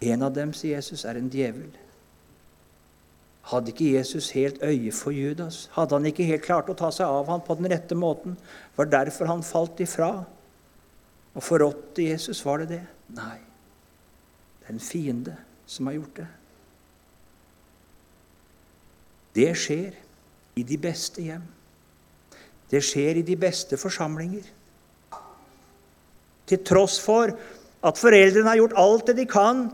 En 0.00 0.22
av 0.22 0.34
dem, 0.34 0.52
sier 0.52 0.76
Jesus, 0.76 1.04
er 1.04 1.18
en 1.18 1.30
djevel. 1.32 1.72
Hadde 3.48 3.72
ikke 3.72 3.94
Jesus 3.94 4.30
helt 4.36 4.58
øye 4.62 4.92
for 4.92 5.14
Judas? 5.14 5.70
Hadde 5.72 5.96
han 5.96 6.06
ikke 6.10 6.26
helt 6.28 6.44
klart 6.44 6.68
å 6.68 6.76
ta 6.76 6.90
seg 6.92 7.08
av 7.08 7.30
ham 7.32 7.40
på 7.44 7.56
den 7.56 7.70
rette 7.72 7.96
måten? 7.96 8.36
Var 8.76 8.88
det 8.88 8.92
derfor 8.92 9.30
han 9.30 9.44
falt 9.46 9.80
ifra? 9.80 10.10
Og 11.32 11.44
forrådte 11.44 12.10
Jesus, 12.10 12.44
var 12.44 12.60
det 12.60 12.68
det? 12.74 12.82
Nei. 13.16 13.38
Det 14.60 14.68
er 14.68 14.76
en 14.76 14.84
fiende 14.84 15.36
som 15.68 15.88
har 15.88 15.96
gjort 15.96 16.20
det. 16.20 16.26
Det 19.38 19.48
skjer 19.56 19.96
i 20.58 20.64
de 20.66 20.78
beste 20.82 21.24
hjem. 21.24 21.44
Det 22.68 22.82
skjer 22.84 23.20
i 23.20 23.24
de 23.24 23.36
beste 23.38 23.78
forsamlinger. 23.80 24.44
Til 26.48 26.64
tross 26.68 26.98
for 27.00 27.32
at 27.84 28.00
foreldrene 28.00 28.50
har 28.50 28.60
gjort 28.60 28.76
alt 28.80 29.06
det 29.08 29.16
de 29.20 29.28
kan, 29.30 29.68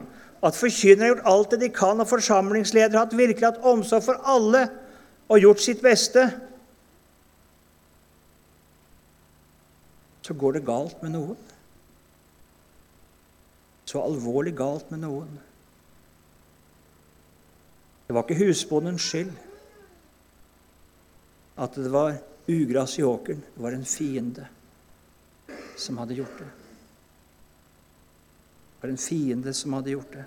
at 0.45 0.57
forkynnere 0.59 1.07
har 1.07 1.15
gjort 1.15 1.29
alt 1.31 1.55
det 1.55 1.61
de 1.63 1.71
kan, 1.73 2.01
og 2.01 2.09
forsamlingsledere 2.11 3.01
har 3.01 3.17
virkelig 3.17 3.47
hatt 3.49 3.65
omsorg 3.65 4.05
for 4.05 4.21
alle 4.29 4.67
og 5.33 5.41
gjort 5.41 5.63
sitt 5.65 5.81
beste, 5.83 6.27
så 10.25 10.35
går 10.35 10.57
det 10.57 10.67
galt 10.69 11.01
med 11.05 11.13
noen. 11.17 11.41
Så 13.85 14.01
alvorlig 14.01 14.55
galt 14.57 14.89
med 14.93 15.03
noen. 15.05 15.35
Det 18.05 18.17
var 18.17 18.25
ikke 18.25 18.41
husbondens 18.45 19.05
skyld 19.05 19.33
at 21.61 21.77
det 21.79 21.93
var 21.93 22.17
ugras 22.51 22.99
i 22.99 23.05
åkeren. 23.07 23.45
Det 23.55 23.63
var 23.63 23.77
en 23.77 23.85
fiende 23.89 24.49
som 25.77 26.01
hadde 26.01 26.17
gjort 26.19 26.41
det. 26.41 26.49
Det 28.73 28.83
var 28.83 28.93
en 28.93 29.01
fiende 29.01 29.55
som 29.57 29.77
hadde 29.77 29.95
gjort 29.95 30.17
det. 30.17 30.25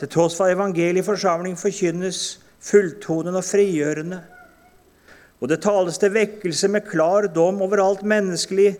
Til 0.00 0.08
tross 0.08 0.36
for 0.38 0.48
evangeliet 0.48 1.02
i 1.02 1.06
forsamling 1.06 1.58
forkynnes 1.60 2.38
fulltonende 2.64 3.40
og 3.40 3.44
frigjørende. 3.44 4.20
Og 5.40 5.48
det 5.48 5.62
tales 5.64 5.98
til 6.00 6.12
vekkelse 6.12 6.68
med 6.72 6.88
klar 6.88 7.28
dom 7.32 7.60
over 7.64 7.82
alt 7.84 8.02
menneskelig 8.04 8.74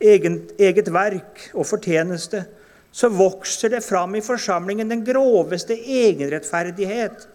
eget, 0.00 0.52
eget 0.60 0.92
verk 0.92 1.48
og 1.54 1.66
fortjeneste. 1.68 2.44
Så 2.92 3.10
vokser 3.12 3.72
det 3.72 3.84
fram 3.84 4.16
i 4.16 4.24
forsamlingen 4.24 4.90
den 4.90 5.04
groveste 5.04 5.76
egenrettferdighet 5.76 7.28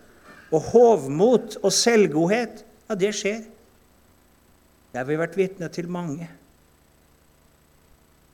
og 0.54 0.70
hovmot 0.74 1.58
og 1.62 1.74
selvgodhet, 1.74 2.64
ja, 2.90 2.96
det 2.98 3.14
skjer. 3.18 3.44
Det 4.94 5.02
har 5.02 5.08
vi 5.10 5.18
vært 5.18 5.38
vitne 5.38 5.70
til 5.74 5.90
mange. 5.90 6.28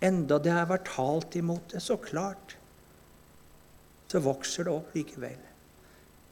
Enda 0.03 0.39
det 0.39 0.51
har 0.51 0.67
vært 0.67 0.87
talt 0.91 1.35
imot 1.39 1.75
det 1.75 1.83
så 1.83 1.95
klart, 1.99 2.55
så 4.09 4.21
vokser 4.23 4.65
det 4.65 4.73
opp 4.73 4.95
likevel. 4.97 5.37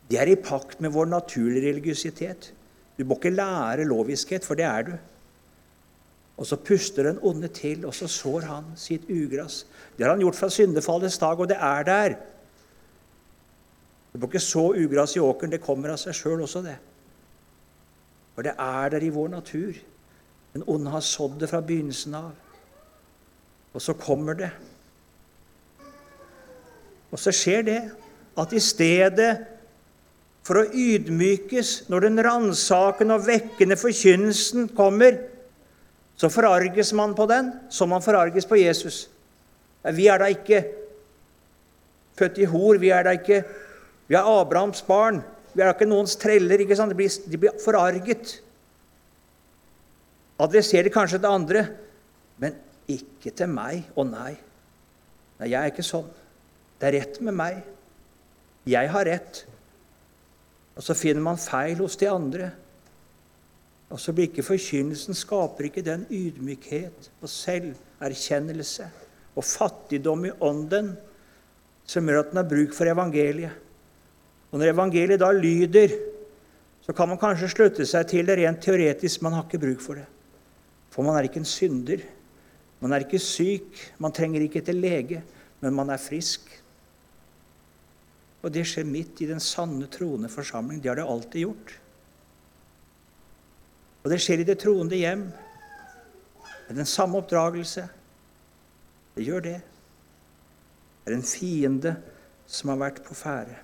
Det 0.07 0.17
er 0.21 0.31
i 0.31 0.39
pakt 0.39 0.79
med 0.81 0.93
vår 0.95 1.09
naturlige 1.11 1.67
religiøsitet. 1.67 2.51
Du 2.97 3.03
må 3.05 3.17
ikke 3.19 3.35
lære 3.35 3.85
loviskhet, 3.85 4.45
for 4.45 4.57
det 4.57 4.65
er 4.65 4.87
du. 4.87 4.95
Og 6.37 6.45
så 6.45 6.57
puster 6.61 7.09
den 7.09 7.19
onde 7.25 7.49
til, 7.53 7.85
og 7.85 7.93
så 7.97 8.07
sår 8.09 8.45
han 8.47 8.71
sitt 8.77 9.09
ugras. 9.09 9.65
Det 9.97 10.05
har 10.05 10.13
han 10.13 10.21
gjort 10.21 10.37
fra 10.37 10.49
syndefallets 10.53 11.17
dag, 11.21 11.39
og 11.39 11.49
det 11.49 11.57
er 11.57 11.83
der. 11.85 12.15
Du 14.13 14.19
må 14.19 14.29
ikke 14.29 14.41
så 14.41 14.69
ugras 14.73 15.15
i 15.15 15.21
åkeren. 15.21 15.51
Det 15.53 15.61
kommer 15.61 15.93
av 15.93 16.01
seg 16.01 16.15
sjøl 16.17 16.41
også, 16.45 16.63
det. 16.65 16.77
For 18.35 18.45
det 18.45 18.53
er 18.61 18.93
der 18.93 19.05
i 19.05 19.13
vår 19.13 19.31
natur. 19.33 19.77
Den 20.53 20.65
onde 20.69 20.93
har 20.93 21.05
sådd 21.05 21.39
det 21.41 21.49
fra 21.49 21.61
begynnelsen 21.61 22.15
av. 22.17 22.31
Og 23.73 23.81
så 23.81 23.93
kommer 23.97 24.37
det. 24.37 24.51
Og 27.11 27.21
så 27.21 27.33
skjer 27.35 27.63
det 27.67 27.79
at 28.37 28.53
i 28.53 28.61
stedet 28.61 29.31
for 30.47 30.61
å 30.61 30.67
ydmykes 30.71 31.89
når 31.91 32.07
den 32.07 32.23
ransakende 32.23 33.17
og 33.17 33.27
vekkende 33.27 33.77
forkynnelsen 33.79 34.69
kommer, 34.77 35.19
så 36.17 36.31
forarges 36.33 36.93
man 36.97 37.13
på 37.17 37.27
den 37.29 37.51
som 37.73 37.91
man 37.93 38.03
forarges 38.03 38.47
på 38.47 38.59
Jesus. 38.59 39.05
Vi 39.93 40.07
er 40.09 40.21
da 40.21 40.29
ikke 40.31 40.63
født 42.17 42.39
i 42.41 42.47
hor, 42.49 42.79
vi 42.81 42.89
er 42.93 43.05
da 43.05 43.13
ikke 43.17 43.43
vi 44.07 44.15
er 44.15 44.27
Abrahams 44.27 44.81
barn. 44.87 45.19
Vi 45.53 45.61
er 45.61 45.67
da 45.67 45.75
ikke 45.75 45.89
noens 45.89 46.15
treller. 46.19 46.61
ikke 46.63 46.75
sant? 46.79 46.93
De 46.93 46.97
blir, 46.97 47.11
de 47.27 47.37
blir 47.37 47.59
forarget. 47.63 48.37
Adresserer 50.39 50.93
kanskje 50.93 51.19
til 51.19 51.29
andre, 51.31 51.65
men 52.39 52.55
ikke 52.87 53.33
til 53.35 53.51
meg. 53.51 53.83
Å 53.97 54.05
nei. 54.07 54.35
Nei, 55.37 55.49
jeg 55.51 55.59
er 55.59 55.73
ikke 55.73 55.85
sånn. 55.85 56.07
Det 56.77 56.89
er 56.89 56.99
rett 56.99 57.19
med 57.25 57.35
meg. 57.37 57.61
Jeg 58.67 58.91
har 58.93 59.07
rett. 59.07 59.43
Og 60.77 60.85
så 60.85 60.93
finner 60.97 61.23
man 61.25 61.41
feil 61.41 61.79
hos 61.81 61.97
de 61.97 62.09
andre. 62.11 62.51
Og 63.89 63.99
så 64.01 64.13
blir 64.13 64.27
ikke 64.27 64.45
forkynnelsen 64.45 65.15
skaper 65.15 65.69
ikke 65.69 65.85
den 65.85 66.03
ydmykhet 66.11 67.07
og 67.21 67.31
selverkjennelse 67.31 68.89
og 69.37 69.45
fattigdom 69.45 70.25
i 70.27 70.33
ånden 70.43 70.91
som 71.87 72.09
gjør 72.09 72.19
at 72.19 72.33
den 72.33 72.41
har 72.41 72.49
bruk 72.49 72.75
for 72.75 72.89
evangeliet. 72.91 73.63
Og 74.51 74.59
Når 74.59 74.73
evangeliet 74.73 75.21
da 75.21 75.31
lyder, 75.31 75.95
så 76.83 76.93
kan 76.95 77.09
man 77.09 77.19
kanskje 77.19 77.49
slutte 77.51 77.87
seg 77.87 78.07
til 78.07 78.27
det 78.27 78.37
rent 78.39 78.61
teoretisk. 78.63 79.21
Man 79.23 79.35
har 79.35 79.47
ikke 79.47 79.59
bruk 79.59 79.81
for 79.83 79.99
det. 79.99 80.05
For 80.91 81.03
man 81.03 81.17
er 81.17 81.27
ikke 81.27 81.41
en 81.43 81.47
synder. 81.47 82.03
Man 82.79 82.93
er 82.93 83.03
ikke 83.03 83.19
syk. 83.19 83.81
Man 83.99 84.15
trenger 84.15 84.43
ikke 84.43 84.63
til 84.63 84.79
lege, 84.83 85.23
men 85.61 85.75
man 85.75 85.91
er 85.91 85.99
frisk. 85.99 86.47
Og 88.47 88.53
det 88.55 88.63
skjer 88.63 88.87
midt 88.87 89.19
i 89.19 89.27
den 89.27 89.41
sanne 89.43 89.89
troende 89.91 90.29
forsamling. 90.31 90.79
Det 90.79 90.87
har 90.87 90.95
det 91.01 91.03
alltid 91.03 91.41
gjort. 91.41 91.71
Og 94.05 94.11
det 94.13 94.21
skjer 94.23 94.39
i 94.39 94.45
det 94.47 94.55
troende 94.61 94.95
hjem. 94.95 95.25
Med 96.69 96.77
den 96.79 96.87
samme 96.87 97.19
oppdragelse. 97.19 97.83
Det 99.17 99.25
gjør 99.27 99.43
det. 99.43 99.57
Det 101.03 101.11
er 101.11 101.17
en 101.17 101.27
fiende 101.27 101.91
som 102.47 102.71
har 102.71 102.79
vært 102.85 103.01
på 103.03 103.17
ferde. 103.19 103.57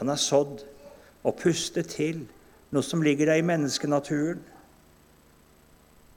Han 0.00 0.10
har 0.10 0.18
sådd 0.18 0.66
og 1.22 1.38
pustet 1.38 1.92
til 1.94 2.24
noe 2.74 2.82
som 2.82 3.02
ligger 3.06 3.30
der 3.30 3.38
i 3.38 3.46
menneskenaturen. 3.46 4.42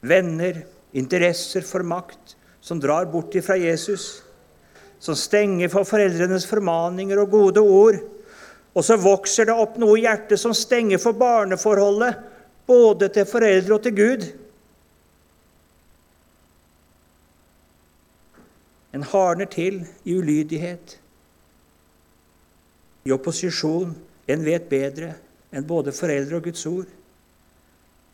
Venner, 0.01 0.63
interesser 0.97 1.61
for 1.65 1.85
makt, 1.85 2.35
som 2.61 2.81
drar 2.81 3.05
bort 3.13 3.37
ifra 3.37 3.59
Jesus. 3.61 4.23
Som 5.01 5.17
stenger 5.17 5.71
for 5.73 5.87
foreldrenes 5.87 6.45
formaninger 6.49 7.19
og 7.21 7.31
gode 7.33 7.63
ord. 7.63 7.97
Og 8.71 8.85
så 8.85 8.95
vokser 9.01 9.49
det 9.49 9.55
opp 9.57 9.79
noe 9.81 9.97
i 9.97 10.05
hjertet 10.05 10.39
som 10.39 10.53
stenger 10.55 11.01
for 11.01 11.17
barneforholdet, 11.17 12.21
både 12.69 13.09
til 13.11 13.27
foreldre 13.27 13.75
og 13.75 13.83
til 13.83 13.95
Gud. 13.97 14.27
En 18.95 19.03
hardner 19.07 19.49
til 19.51 19.81
i 20.05 20.15
ulydighet 20.15 20.97
i 23.07 23.11
opposisjon. 23.11 23.95
En 24.29 24.45
vet 24.45 24.69
bedre 24.69 25.15
enn 25.51 25.67
både 25.67 25.91
foreldre 25.95 26.39
og 26.39 26.47
Guds 26.47 26.65
ord. 26.69 26.89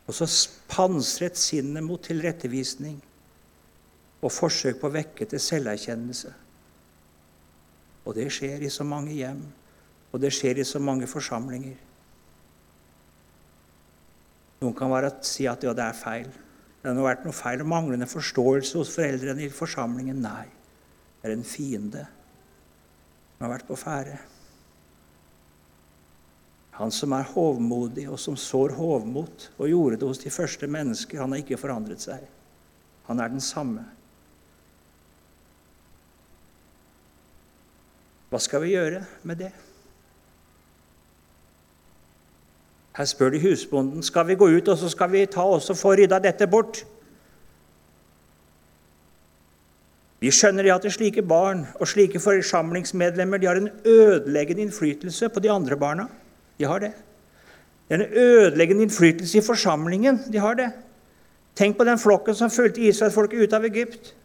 Og 0.08 0.16
så 0.16 0.28
pansret 0.72 1.38
sinnet 1.38 1.84
mot 1.84 2.02
tilrettevisning 2.02 2.98
og 4.24 4.34
forsøk 4.34 4.80
på 4.82 4.90
å 4.90 4.96
vekke 4.96 5.28
til 5.30 5.42
selverkjennelse. 5.44 6.32
Og 8.08 8.16
det 8.16 8.30
skjer 8.32 8.64
i 8.64 8.72
så 8.72 8.86
mange 8.88 9.12
hjem, 9.18 9.42
og 10.14 10.22
det 10.24 10.32
skjer 10.34 10.62
i 10.62 10.66
så 10.68 10.80
mange 10.80 11.10
forsamlinger. 11.12 11.76
Noen 14.62 14.76
kan 14.78 14.90
bare 14.90 15.12
si 15.28 15.46
at 15.50 15.66
ja, 15.68 15.74
det 15.76 15.84
er 15.84 15.98
feil. 15.98 16.30
Det 16.82 16.94
har 16.94 17.04
vært 17.04 17.26
noe 17.28 17.36
feil 17.36 17.62
og 17.62 17.70
manglende 17.70 18.08
forståelse 18.10 18.80
hos 18.80 18.94
foreldrene 18.96 19.44
i 19.46 19.52
forsamlingen. 19.54 20.22
Nei, 20.24 20.48
det 21.20 21.30
er 21.30 21.36
en 21.36 21.46
fiende 21.46 22.06
som 23.36 23.46
har 23.46 23.58
vært 23.58 23.68
på 23.68 23.78
ferde. 23.78 24.16
Han 26.78 26.94
som 26.94 27.14
er 27.18 27.28
hovmodig, 27.34 28.06
og 28.10 28.20
som 28.22 28.38
sår 28.38 28.76
hovmot, 28.78 29.50
og 29.58 29.70
gjorde 29.70 29.98
det 29.98 30.10
hos 30.10 30.22
de 30.22 30.32
første 30.34 30.70
mennesker, 30.70 31.20
han 31.22 31.34
har 31.34 31.42
ikke 31.42 31.58
forandret 31.60 32.04
seg. 32.06 32.24
Han 33.10 33.22
er 33.22 33.34
den 33.34 33.42
samme. 33.42 33.84
Hva 38.30 38.40
skal 38.44 38.64
vi 38.66 38.76
gjøre 38.76 39.06
med 39.24 39.40
det? 39.40 39.52
Her 42.98 43.06
spør 43.06 43.30
de 43.30 43.42
husbonden 43.44 44.04
skal 44.04 44.26
vi 44.28 44.36
gå 44.36 44.48
ut 44.58 44.70
og 44.74 44.78
så 44.80 44.90
skal 44.90 45.12
vi 45.14 45.26
ta 45.30 45.46
oss 45.46 45.70
og 45.70 45.78
få 45.78 45.94
rydda 46.00 46.20
dette 46.24 46.48
bort. 46.50 46.82
Vi 50.18 50.32
skjønner 50.34 50.72
at 50.74 50.88
slike 50.90 51.22
barn 51.22 51.68
og 51.78 51.88
slike 51.88 52.20
forsamlingsmedlemmer 52.20 53.38
de 53.38 53.48
har 53.48 53.60
en 53.62 53.70
ødeleggende 53.86 54.66
innflytelse 54.66 55.30
på 55.30 55.44
de 55.46 55.52
andre 55.54 55.78
barna. 55.78 56.08
De 56.58 56.66
har 56.66 56.82
det. 56.82 56.92
Det 57.88 57.96
er 57.96 58.04
en 58.04 58.18
ødeleggende 58.18 58.88
innflytelse 58.88 59.38
i 59.38 59.46
forsamlingen. 59.46 60.24
De 60.34 60.42
har 60.42 60.58
det. 60.58 60.72
Tenk 61.56 61.78
på 61.78 61.86
den 61.86 62.00
flokken 62.02 62.36
som 62.36 62.50
fulgte 62.50 62.82
Israelsfolket 62.82 63.46
ut 63.46 63.54
av 63.54 63.66
Egypt. 63.70 64.16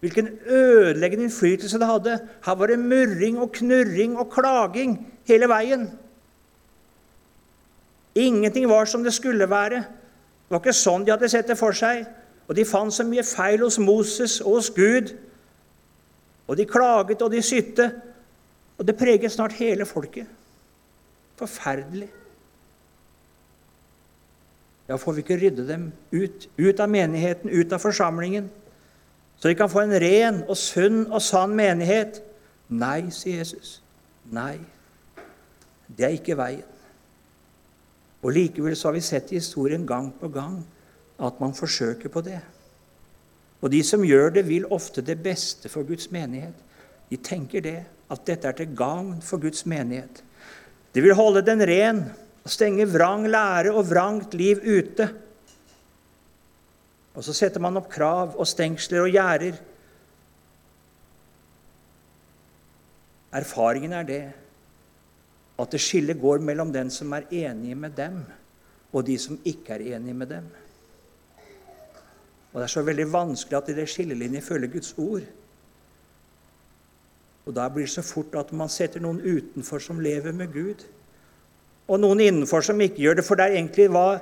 Hvilken 0.00 0.28
ødeleggende 0.46 1.24
innflytelse 1.28 1.78
det 1.78 1.86
hadde. 1.86 2.18
Her 2.44 2.54
var 2.54 2.66
det 2.66 2.78
murring 2.78 3.38
og 3.38 3.52
knurring 3.52 4.16
og 4.18 4.30
klaging 4.32 4.96
hele 5.28 5.48
veien. 5.48 5.90
Ingenting 8.14 8.68
var 8.68 8.84
som 8.84 9.04
det 9.04 9.12
skulle 9.14 9.50
være. 9.50 9.84
Det 9.84 10.56
var 10.56 10.62
ikke 10.62 10.74
sånn 10.74 11.04
de 11.04 11.12
hadde 11.12 11.28
sett 11.30 11.48
det 11.48 11.58
for 11.60 11.76
seg. 11.76 12.06
Og 12.48 12.56
de 12.56 12.64
fant 12.66 12.94
så 12.94 13.04
mye 13.06 13.22
feil 13.22 13.60
hos 13.62 13.78
Moses 13.78 14.40
og 14.40 14.56
hos 14.56 14.70
Gud. 14.74 15.12
Og 16.48 16.56
de 16.58 16.66
klaget 16.66 17.22
og 17.22 17.30
de 17.30 17.42
sytte. 17.44 17.90
Og 18.80 18.88
det 18.88 18.96
preget 18.98 19.32
snart 19.32 19.58
hele 19.60 19.86
folket. 19.86 20.26
Forferdelig. 21.38 22.08
Ja, 24.88 24.96
får 24.98 25.12
vi 25.12 25.22
ikke 25.22 25.38
rydde 25.38 25.68
dem 25.68 25.84
ut, 26.10 26.48
ut 26.58 26.80
av 26.82 26.90
menigheten, 26.90 27.52
ut 27.52 27.72
av 27.72 27.78
forsamlingen, 27.78 28.48
så 29.40 29.48
de 29.48 29.56
kan 29.56 29.70
få 29.72 29.86
en 29.86 29.96
ren 30.02 30.42
og 30.44 30.56
sunn 30.60 31.06
og 31.08 31.22
sann 31.24 31.54
menighet? 31.56 32.20
Nei, 32.68 33.08
sier 33.14 33.40
Jesus. 33.40 33.78
Nei. 34.30 34.58
Det 35.88 36.06
er 36.06 36.16
ikke 36.18 36.36
veien. 36.38 36.66
Og 38.20 38.34
Likevel 38.36 38.76
så 38.76 38.90
har 38.90 38.98
vi 38.98 39.04
sett 39.04 39.32
i 39.32 39.38
historien 39.40 39.86
gang 39.88 40.10
på 40.20 40.28
gang 40.32 40.58
at 41.20 41.40
man 41.40 41.56
forsøker 41.56 42.12
på 42.12 42.20
det. 42.24 42.40
Og 43.60 43.72
de 43.72 43.80
som 43.84 44.04
gjør 44.04 44.36
det, 44.36 44.44
vil 44.48 44.68
ofte 44.72 45.04
det 45.04 45.18
beste 45.24 45.72
for 45.72 45.88
Guds 45.88 46.10
menighet. 46.12 46.56
De 47.10 47.16
tenker 47.16 47.64
det, 47.64 47.78
at 48.10 48.26
dette 48.28 48.48
er 48.48 48.56
til 48.56 48.76
gagn 48.76 49.18
for 49.24 49.40
Guds 49.40 49.64
menighet. 49.68 50.22
De 50.92 51.00
vil 51.00 51.16
holde 51.16 51.44
den 51.46 51.64
ren 51.64 52.04
og 52.44 52.52
stenge 52.52 52.88
vrang 52.88 53.26
lære 53.28 53.72
og 53.72 53.88
vrangt 53.88 54.34
liv 54.36 54.60
ute. 54.64 55.08
Og 57.14 57.24
så 57.26 57.34
setter 57.34 57.62
man 57.62 57.76
opp 57.80 57.90
krav 57.90 58.36
og 58.38 58.46
stengsler 58.46 59.04
og 59.04 59.10
gjerder. 59.14 59.58
Erfaringen 63.34 63.94
er 63.94 64.06
det 64.06 64.22
at 65.60 65.74
det 65.74 65.82
skillet 65.82 66.18
går 66.20 66.40
mellom 66.42 66.72
den 66.72 66.90
som 66.90 67.12
er 67.12 67.28
enig 67.30 67.76
med 67.76 67.92
dem, 67.98 68.22
og 68.92 69.04
de 69.06 69.18
som 69.20 69.38
ikke 69.44 69.76
er 69.76 69.96
enig 69.96 70.14
med 70.16 70.30
dem. 70.30 70.46
Og 72.52 72.60
Det 72.60 72.62
er 72.62 72.72
så 72.72 72.82
veldig 72.82 73.12
vanskelig 73.12 73.58
at 73.58 73.68
i 73.68 73.74
det 73.76 73.88
skillelinjet 73.88 74.42
følger 74.42 74.72
Guds 74.72 74.94
ord. 74.98 75.26
Og 77.46 77.54
Da 77.54 77.68
blir 77.68 77.86
det 77.86 77.92
så 77.92 78.02
fort 78.02 78.34
at 78.34 78.52
man 78.52 78.68
setter 78.68 79.00
noen 79.00 79.20
utenfor 79.20 79.78
som 79.78 80.00
lever 80.00 80.32
med 80.32 80.52
Gud 80.52 80.86
og 81.90 81.98
noen 82.00 82.20
innenfor 82.22 82.62
som 82.62 82.80
ikke 82.80 83.02
gjør 83.02 83.18
det. 83.18 83.24
For 83.26 83.34
det 83.34 83.46
er 83.46 83.56
egentlig 83.58 83.88
hva 83.90 84.20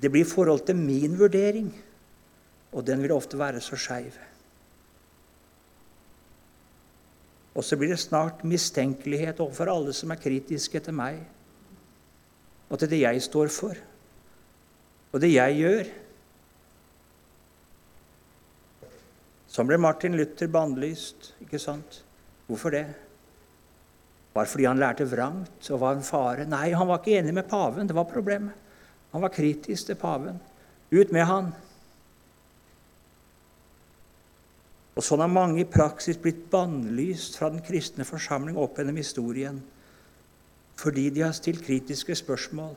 det 0.00 0.10
blir 0.12 0.24
i 0.24 0.28
forhold 0.28 0.64
til 0.66 0.76
min 0.76 1.18
vurdering. 1.18 1.68
Og 2.76 2.84
den 2.84 3.00
vil 3.02 3.14
ofte 3.16 3.38
være 3.40 3.62
så 3.64 3.78
skeiv. 3.80 4.16
Og 7.56 7.64
så 7.64 7.78
blir 7.80 7.94
det 7.94 8.02
snart 8.02 8.44
mistenkelighet 8.44 9.40
overfor 9.40 9.72
alle 9.72 9.94
som 9.96 10.12
er 10.12 10.20
kritiske 10.20 10.82
til 10.84 10.96
meg, 10.96 11.22
og 12.68 12.76
til 12.80 12.90
det 12.90 12.98
jeg 13.00 13.22
står 13.24 13.48
for, 13.54 13.78
og 15.14 15.22
det 15.22 15.30
jeg 15.32 15.56
gjør. 15.62 15.88
Sånn 19.56 19.70
ble 19.70 19.78
Martin 19.80 20.18
Luther 20.18 20.50
bannlyst. 20.52 21.30
Ikke 21.40 21.60
sant? 21.62 22.02
Hvorfor 22.44 22.74
det? 22.74 22.84
Var 24.36 24.50
fordi 24.50 24.66
han 24.68 24.82
lærte 24.82 25.06
vrangt 25.08 25.70
og 25.72 25.80
var 25.80 25.96
en 25.96 26.04
fare? 26.04 26.44
Nei, 26.50 26.74
han 26.76 26.90
var 26.90 27.00
ikke 27.00 27.14
enig 27.22 27.32
med 27.38 27.48
paven. 27.48 27.88
Det 27.88 27.96
var 27.96 28.10
problemet. 28.10 28.52
Han 29.14 29.24
var 29.24 29.32
kritisk 29.32 29.88
til 29.88 29.96
paven. 29.96 30.36
Ut 30.92 31.14
med 31.14 31.24
han. 31.24 31.54
Og 34.96 35.04
sånn 35.04 35.20
har 35.20 35.28
mange 35.28 35.60
i 35.60 35.68
praksis 35.68 36.16
blitt 36.20 36.46
bannlyst 36.52 37.36
fra 37.36 37.50
den 37.52 37.64
kristne 37.64 38.06
forsamling 38.08 38.56
opp 38.60 38.78
gjennom 38.80 39.00
historien 39.00 39.60
fordi 40.76 41.06
de 41.08 41.22
har 41.24 41.32
stilt 41.32 41.62
kritiske 41.64 42.12
spørsmål. 42.20 42.74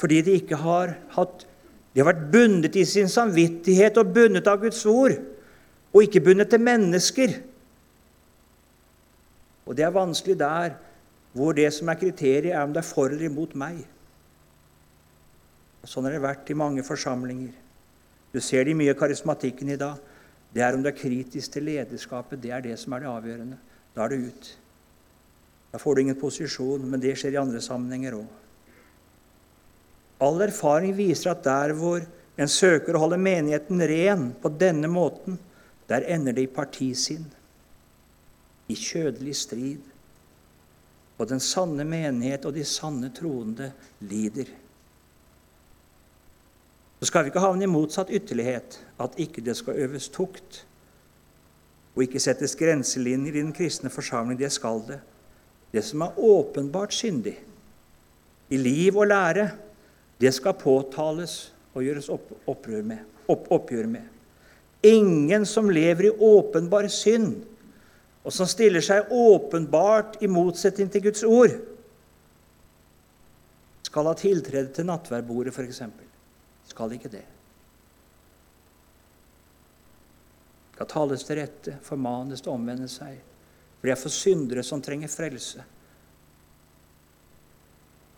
Fordi 0.00 0.20
de 0.24 0.36
ikke 0.40 0.56
har 0.56 0.94
hatt 1.16 1.46
De 1.92 2.00
har 2.00 2.06
vært 2.08 2.30
bundet 2.32 2.76
i 2.80 2.86
sin 2.88 3.10
samvittighet 3.12 3.98
og 4.00 4.14
bundet 4.14 4.46
av 4.48 4.62
Guds 4.62 4.78
ord, 4.88 5.12
og 5.92 6.06
ikke 6.06 6.22
bundet 6.24 6.48
til 6.48 6.62
mennesker. 6.64 7.34
Og 9.68 9.76
det 9.76 9.84
er 9.84 9.92
vanskelig 9.92 10.38
der 10.40 10.78
hvor 11.36 11.52
det 11.52 11.66
som 11.76 11.90
er 11.92 11.98
kriteriet, 12.00 12.54
er 12.54 12.64
om 12.64 12.72
det 12.72 12.80
er 12.80 12.88
for 12.88 13.12
eller 13.12 13.28
imot 13.28 13.52
meg. 13.60 13.82
Og 15.82 15.92
Sånn 15.92 16.08
har 16.08 16.16
det 16.16 16.24
vært 16.24 16.48
i 16.48 16.56
mange 16.56 16.80
forsamlinger. 16.86 17.52
Du 18.32 18.40
ser 18.40 18.64
det 18.64 18.72
i 18.72 18.80
mye 18.80 18.96
karismatikken 18.96 19.74
i 19.74 19.76
dag. 19.76 20.00
Det 20.52 20.62
er 20.62 20.76
om 20.76 20.82
det 20.84 20.92
er 20.92 21.00
kritisk 21.00 21.54
til 21.54 21.64
lederskapet. 21.70 22.40
Det 22.42 22.52
er 22.52 22.64
det 22.64 22.76
som 22.80 22.92
er 22.92 23.04
det 23.04 23.12
avgjørende. 23.12 23.58
Da 23.96 24.04
er 24.04 24.12
det 24.12 24.20
ut. 24.28 24.50
Da 25.72 25.80
får 25.80 25.94
du 25.94 26.00
ingen 26.02 26.20
posisjon, 26.20 26.84
men 26.84 27.00
det 27.00 27.14
skjer 27.16 27.36
i 27.36 27.40
andre 27.40 27.60
sammenhenger 27.64 28.18
òg. 28.20 28.40
All 30.22 30.42
erfaring 30.44 30.92
viser 30.94 31.32
at 31.32 31.44
der 31.44 31.72
hvor 31.74 32.04
en 32.38 32.50
søker 32.50 32.94
å 32.94 33.06
holde 33.06 33.18
menigheten 33.20 33.80
ren 33.88 34.28
på 34.42 34.52
denne 34.60 34.90
måten, 34.92 35.38
der 35.88 36.04
ender 36.08 36.36
det 36.36 36.46
i 36.46 36.52
partisinn 36.52 37.24
i 38.70 38.76
kjødelig 38.78 39.34
strid. 39.36 39.88
Og 41.18 41.28
den 41.28 41.42
sanne 41.42 41.84
menighet 41.88 42.46
og 42.48 42.54
de 42.56 42.64
sanne 42.66 43.10
troende 43.14 43.72
lider. 44.04 44.48
Så 47.02 47.08
skal 47.08 47.24
vi 47.24 47.32
ikke 47.32 47.42
havne 47.42 47.66
i 47.66 47.70
motsatt 47.70 48.12
ytterlighet, 48.14 48.76
at 49.02 49.16
ikke 49.18 49.42
det 49.42 49.56
skal 49.58 49.80
øves 49.82 50.04
tukt 50.14 50.60
og 51.96 52.04
ikke 52.04 52.20
settes 52.22 52.54
grenselinjer 52.54 53.34
i 53.34 53.40
den 53.42 53.50
kristne 53.52 53.90
forsamling. 53.90 54.38
Det 54.38 54.52
skal 54.54 54.84
det. 54.86 55.00
Det 55.74 55.82
som 55.82 56.04
er 56.06 56.14
åpenbart 56.14 56.94
syndig 56.94 57.34
i 58.54 58.60
liv 58.60 58.96
og 58.96 59.08
lære, 59.10 59.48
det 60.20 60.30
skal 60.34 60.54
påtales 60.54 61.50
og 61.74 61.82
gjøres 61.82 62.06
opp, 62.12 62.30
med, 62.68 63.02
opp, 63.26 63.50
oppgjør 63.50 63.90
med. 63.96 64.06
Ingen 64.86 65.42
som 65.46 65.74
lever 65.74 66.06
i 66.06 66.14
åpenbar 66.14 66.86
synd, 66.86 67.34
og 68.22 68.30
som 68.30 68.46
stiller 68.46 68.84
seg 68.84 69.10
åpenbart 69.10 70.20
i 70.22 70.30
motsetning 70.30 70.94
til 70.94 71.08
Guds 71.08 71.26
ord, 71.26 71.58
skal 73.90 74.06
ha 74.06 74.14
tiltrede 74.14 74.70
til 74.70 74.86
nattverdbordet, 74.86 75.50
f.eks. 75.50 75.82
Skal 76.72 76.96
ikke 76.96 77.12
det. 77.12 77.26
Skal 80.72 80.88
tales 80.88 81.26
til 81.28 81.38
rette, 81.38 81.76
formanes 81.84 82.40
til 82.40 82.54
å 82.54 82.56
omvende 82.56 82.88
seg. 82.90 83.20
For 83.78 83.88
de 83.88 83.94
er 83.94 84.00
for 84.00 84.14
syndere 84.14 84.64
som 84.66 84.80
trenger 84.82 85.12
frelse. 85.12 85.64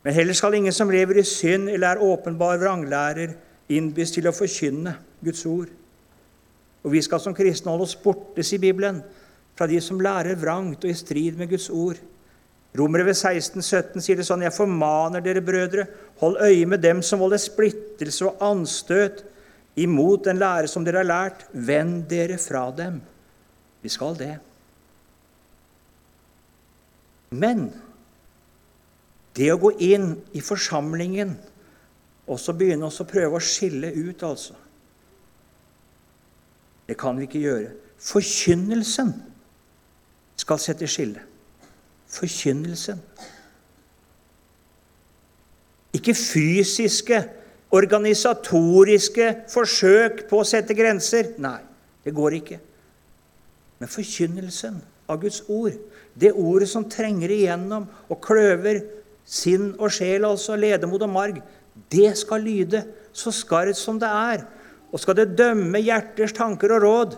Men 0.04 0.14
heller 0.14 0.36
skal 0.36 0.54
ingen 0.58 0.74
som 0.76 0.92
lever 0.92 1.18
i 1.18 1.26
synd 1.26 1.70
eller 1.72 1.96
er 1.96 2.04
åpenbar 2.04 2.60
vranglærer, 2.60 3.32
innbys 3.72 4.12
til 4.12 4.28
å 4.28 4.34
forkynne 4.36 4.92
Guds 5.24 5.46
ord. 5.48 5.70
Og 6.84 6.92
vi 6.92 7.00
skal 7.02 7.22
som 7.24 7.34
kristne 7.34 7.72
holde 7.72 7.86
oss 7.88 7.96
borte, 7.96 8.44
sier 8.44 8.60
Bibelen, 8.60 9.00
fra 9.56 9.66
de 9.70 9.78
som 9.80 10.02
lærer 10.04 10.36
vrangt 10.36 10.84
og 10.84 10.90
i 10.90 10.98
strid 10.98 11.38
med 11.40 11.48
Guds 11.54 11.70
ord. 11.72 11.96
Romerbrevet 12.74 13.16
16, 13.16 13.62
17 13.62 14.02
sier 14.02 14.18
det 14.18 14.26
sånn.: 14.26 14.42
Jeg 14.42 14.54
formaner 14.56 15.22
dere, 15.22 15.42
brødre, 15.44 15.87
hold 16.18 16.40
øye 16.42 16.66
med 16.66 16.82
dem 16.82 17.02
som 17.06 17.20
volder 17.22 17.38
splittelse 17.38 18.26
og 18.26 18.42
anstøt 18.42 19.22
imot 19.78 20.26
den 20.26 20.40
lære 20.42 20.70
som 20.70 20.87
dere 20.87 21.04
har 21.04 21.10
lært. 21.10 21.46
Vend 21.52 22.08
dere 22.10 22.38
fra 22.42 22.66
dem. 22.74 22.98
Vi 23.82 23.92
skal 23.92 24.18
det. 24.18 24.34
Men 27.34 27.68
det 29.34 29.50
å 29.50 29.58
gå 29.58 29.72
inn 29.82 30.12
i 30.34 30.42
forsamlingen 30.42 31.34
og 32.30 32.38
så 32.40 32.54
begynne 32.56 32.88
å 32.88 33.06
prøve 33.06 33.38
å 33.38 33.42
skille 33.42 33.90
ut, 33.92 34.22
altså 34.22 34.60
Det 36.84 36.98
kan 37.00 37.16
vi 37.16 37.24
ikke 37.24 37.40
gjøre. 37.40 37.68
Forkynnelsen 37.96 39.14
skal 40.37 40.58
sette 40.60 40.84
skille. 40.84 41.22
Forkynnelsen. 42.14 43.00
Ikke 45.94 46.14
fysiske, 46.14 47.20
organisatoriske 47.74 49.31
forsøk 49.50 50.24
på 50.31 50.40
å 50.40 50.46
sette 50.46 50.77
grenser. 50.79 51.33
Nei, 51.42 51.59
det 52.07 52.14
går 52.14 52.38
ikke. 52.38 52.61
Men 53.81 53.90
forkynnelsen 53.90 54.79
av 55.11 55.20
Guds 55.22 55.42
ord, 55.50 55.74
det 56.14 56.33
ordet 56.38 56.68
som 56.70 56.87
trenger 56.90 57.33
igjennom 57.35 57.88
og 58.09 58.20
kløver 58.22 58.83
sinn 59.27 59.72
og 59.79 59.90
sjel, 59.94 60.27
altså 60.29 60.57
ledemot 60.59 61.03
og 61.03 61.11
marg, 61.11 61.40
det 61.90 62.12
skal 62.18 62.44
lyde 62.46 62.85
så 63.14 63.33
skarpt 63.35 63.79
som 63.79 63.98
det 64.00 64.11
er. 64.11 64.44
Og 64.94 65.03
skal 65.03 65.18
det 65.18 65.35
dømme 65.38 65.81
hjerters 65.83 66.35
tanker 66.37 66.77
og 66.77 66.85
råd, 66.85 67.16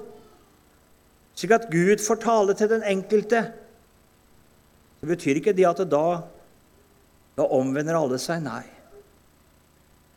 slik 1.37 1.53
at 1.53 1.69
Gud 1.69 2.01
får 2.01 2.23
tale 2.23 2.57
til 2.57 2.71
den 2.73 2.87
enkelte. 2.89 3.43
Det 5.01 5.11
betyr 5.11 5.41
ikke 5.41 5.55
det 5.57 5.69
at 5.69 5.83
det 5.83 5.91
da 5.93 6.23
Da 7.37 7.45
omvender 7.53 7.99
alle 7.99 8.17
seg? 8.17 8.41
Nei, 8.41 8.63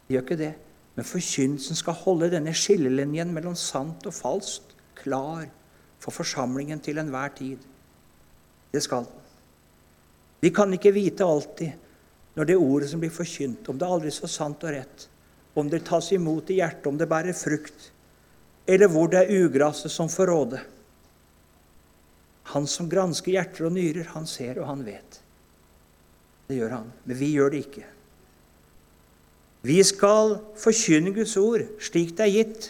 de 0.08 0.16
gjør 0.16 0.24
ikke 0.24 0.38
det. 0.40 0.54
Men 0.96 1.08
forkynnelsen 1.08 1.76
skal 1.76 1.98
holde 2.00 2.30
denne 2.32 2.54
skillelinjen 2.56 3.34
mellom 3.36 3.58
sant 3.60 4.08
og 4.08 4.16
falskt 4.16 4.72
klar 5.02 5.50
for 6.00 6.16
forsamlingen 6.16 6.80
til 6.80 7.02
enhver 7.02 7.34
tid. 7.36 7.60
Det 8.72 8.82
skal 8.84 9.04
den. 9.04 9.20
Vi 10.40 10.54
kan 10.56 10.72
ikke 10.72 10.96
vite 10.96 11.28
alltid 11.28 11.76
når 12.40 12.48
det 12.48 12.56
ordet 12.56 12.90
som 12.92 13.02
blir 13.02 13.12
forkynt, 13.12 13.68
om 13.68 13.78
det 13.78 13.84
er 13.84 13.94
aldri 13.98 14.12
så 14.16 14.28
sant 14.32 14.64
og 14.64 14.72
rett, 14.72 15.08
om 15.60 15.68
det 15.68 15.82
tas 15.88 16.12
imot 16.16 16.52
i 16.54 16.62
hjertet, 16.62 16.88
om 16.88 17.00
det 17.00 17.10
bærer 17.12 17.36
frukt, 17.36 17.90
eller 18.70 18.88
hvor 18.88 19.10
det 19.12 19.26
er 19.26 19.44
ugraset 19.44 19.92
som 19.92 20.08
får 20.12 20.32
råde. 20.32 20.62
Han 22.54 22.66
som 22.70 22.90
gransker 22.90 23.36
hjerter 23.36 23.68
og 23.68 23.76
nyrer, 23.76 24.10
han 24.16 24.26
ser 24.30 24.58
og 24.62 24.70
han 24.72 24.84
vet. 24.88 25.20
Det 26.50 26.58
gjør 26.58 26.80
han. 26.80 26.92
Men 27.06 27.20
vi 27.20 27.34
gjør 27.36 27.54
det 27.54 27.64
ikke. 27.68 27.86
Vi 29.70 29.78
skal 29.84 30.38
forkynne 30.58 31.12
Guds 31.14 31.36
ord 31.38 31.66
slik 31.84 32.16
det 32.18 32.26
er 32.26 32.36
gitt, 32.38 32.70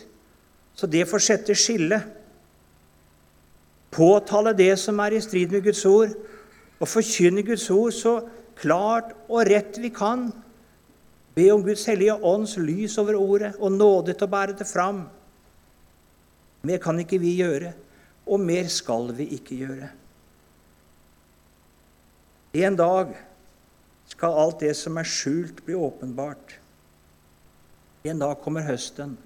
så 0.75 0.89
det 0.89 1.05
får 1.07 1.23
sette 1.23 1.55
skille. 1.57 1.99
Påtale 3.93 4.55
det 4.57 4.73
som 4.81 4.99
er 5.03 5.15
i 5.15 5.21
strid 5.23 5.53
med 5.53 5.63
Guds 5.65 5.85
ord, 5.85 6.11
og 6.79 6.87
forkynne 6.87 7.43
Guds 7.45 7.67
ord 7.73 7.93
så 7.95 8.13
klart 8.59 9.13
og 9.27 9.47
rett 9.47 9.79
vi 9.81 9.91
kan. 9.93 10.29
Be 11.35 11.49
om 11.53 11.63
Guds 11.63 11.85
hellige 11.87 12.17
ånds 12.25 12.57
lys 12.59 12.97
over 12.99 13.15
ordet 13.19 13.53
og 13.59 13.71
nåde 13.71 14.15
til 14.15 14.27
å 14.27 14.31
bære 14.33 14.57
det 14.59 14.67
fram. 14.67 15.05
Mer 16.67 16.81
kan 16.83 16.99
ikke 16.99 17.21
vi 17.21 17.37
gjøre, 17.39 17.71
og 18.29 18.41
mer 18.41 18.69
skal 18.71 19.09
vi 19.17 19.31
ikke 19.35 19.57
gjøre. 19.63 19.89
En 22.59 22.77
dag 22.77 23.13
skal 24.09 24.37
alt 24.41 24.61
det 24.63 24.73
som 24.77 24.97
er 24.97 25.09
skjult, 25.09 25.63
bli 25.65 25.77
åpenbart. 25.77 26.55
En 28.09 28.21
dag 28.21 28.39
kommer 28.41 28.65
høsten, 28.65 29.17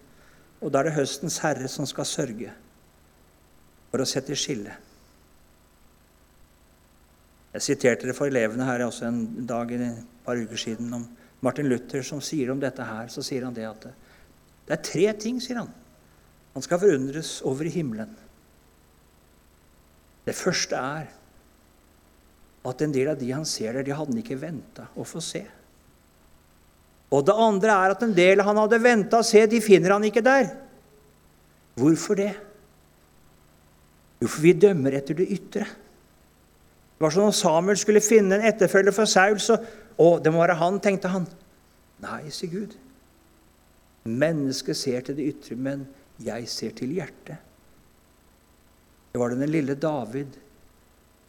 og 0.60 0.72
da 0.72 0.82
er 0.82 0.90
det 0.90 0.98
høstens 0.98 1.40
herre 1.44 1.70
som 1.72 1.88
skal 1.88 2.08
sørge 2.08 2.52
for 3.92 4.04
å 4.04 4.08
sette 4.10 4.36
skille. 4.40 4.74
Jeg 7.54 7.62
siterte 7.68 8.10
det 8.10 8.16
for 8.18 8.32
elevene 8.32 8.66
her 8.66 8.82
også 8.88 9.06
en 9.06 9.46
dag 9.46 9.70
et 9.76 10.00
par 10.26 10.40
uker 10.40 10.58
siden 10.58 10.90
om 10.98 11.04
Martin 11.46 11.68
Luther 11.70 12.02
som 12.08 12.22
sier 12.24 12.50
om 12.50 12.60
dette 12.60 12.82
her. 12.88 13.12
Så 13.14 13.22
sier 13.22 13.46
han 13.46 13.54
det 13.54 13.68
at 13.70 13.86
det 14.64 14.74
er 14.74 14.82
tre 14.82 15.06
ting, 15.20 15.42
sier 15.44 15.60
han, 15.60 15.70
han 16.56 16.66
skal 16.66 16.82
forundres 16.82 17.36
over 17.46 17.68
i 17.68 17.74
himmelen. 17.74 18.10
Det 20.24 20.36
første 20.36 20.80
er 20.80 21.10
at 22.64 22.82
en 22.82 22.96
del 22.96 23.12
av 23.12 23.20
de 23.20 23.32
han 23.34 23.46
ser 23.48 23.76
der, 23.76 23.84
de 23.84 23.96
hadde 23.96 24.14
han 24.14 24.22
ikke 24.24 24.40
venta 24.40 24.88
å 24.96 25.06
få 25.08 25.20
se. 25.24 25.44
Og 27.14 27.26
det 27.28 27.36
andre 27.38 27.76
er 27.76 27.94
at 27.94 28.04
en 28.06 28.16
del 28.16 28.42
han 28.42 28.58
hadde 28.58 28.82
venta 28.82 29.20
å 29.20 29.28
se, 29.28 29.44
de 29.50 29.60
finner 29.62 29.94
han 29.94 30.06
ikke 30.08 30.24
der. 30.26 30.50
Hvorfor 31.78 32.18
det? 32.18 32.32
Jo, 34.22 34.30
for 34.30 34.40
vi 34.46 34.54
dømmer 34.56 34.96
etter 34.98 35.18
det 35.20 35.28
ytre. 35.36 35.68
Det 35.68 37.04
var 37.04 37.14
som 37.14 37.28
om 37.28 37.36
Samuel 37.36 37.78
skulle 37.78 38.02
finne 38.02 38.38
en 38.38 38.48
etterfølger 38.48 38.96
for 38.96 39.10
Saul, 39.10 39.40
så 39.44 39.60
Å, 39.94 40.16
det 40.18 40.32
må 40.34 40.40
være 40.42 40.56
han, 40.58 40.80
tenkte 40.82 41.12
han. 41.14 41.28
Nei, 42.02 42.24
sier 42.34 42.50
Gud. 42.50 42.72
Mennesket 44.10 44.80
ser 44.80 45.04
til 45.06 45.20
det 45.20 45.28
ytre, 45.36 45.54
men 45.54 45.84
jeg 46.18 46.48
ser 46.50 46.74
til 46.80 46.96
hjertet. 46.98 47.38
Det 49.14 49.20
var 49.22 49.30
den 49.30 49.46
lille 49.46 49.76
David. 49.78 50.28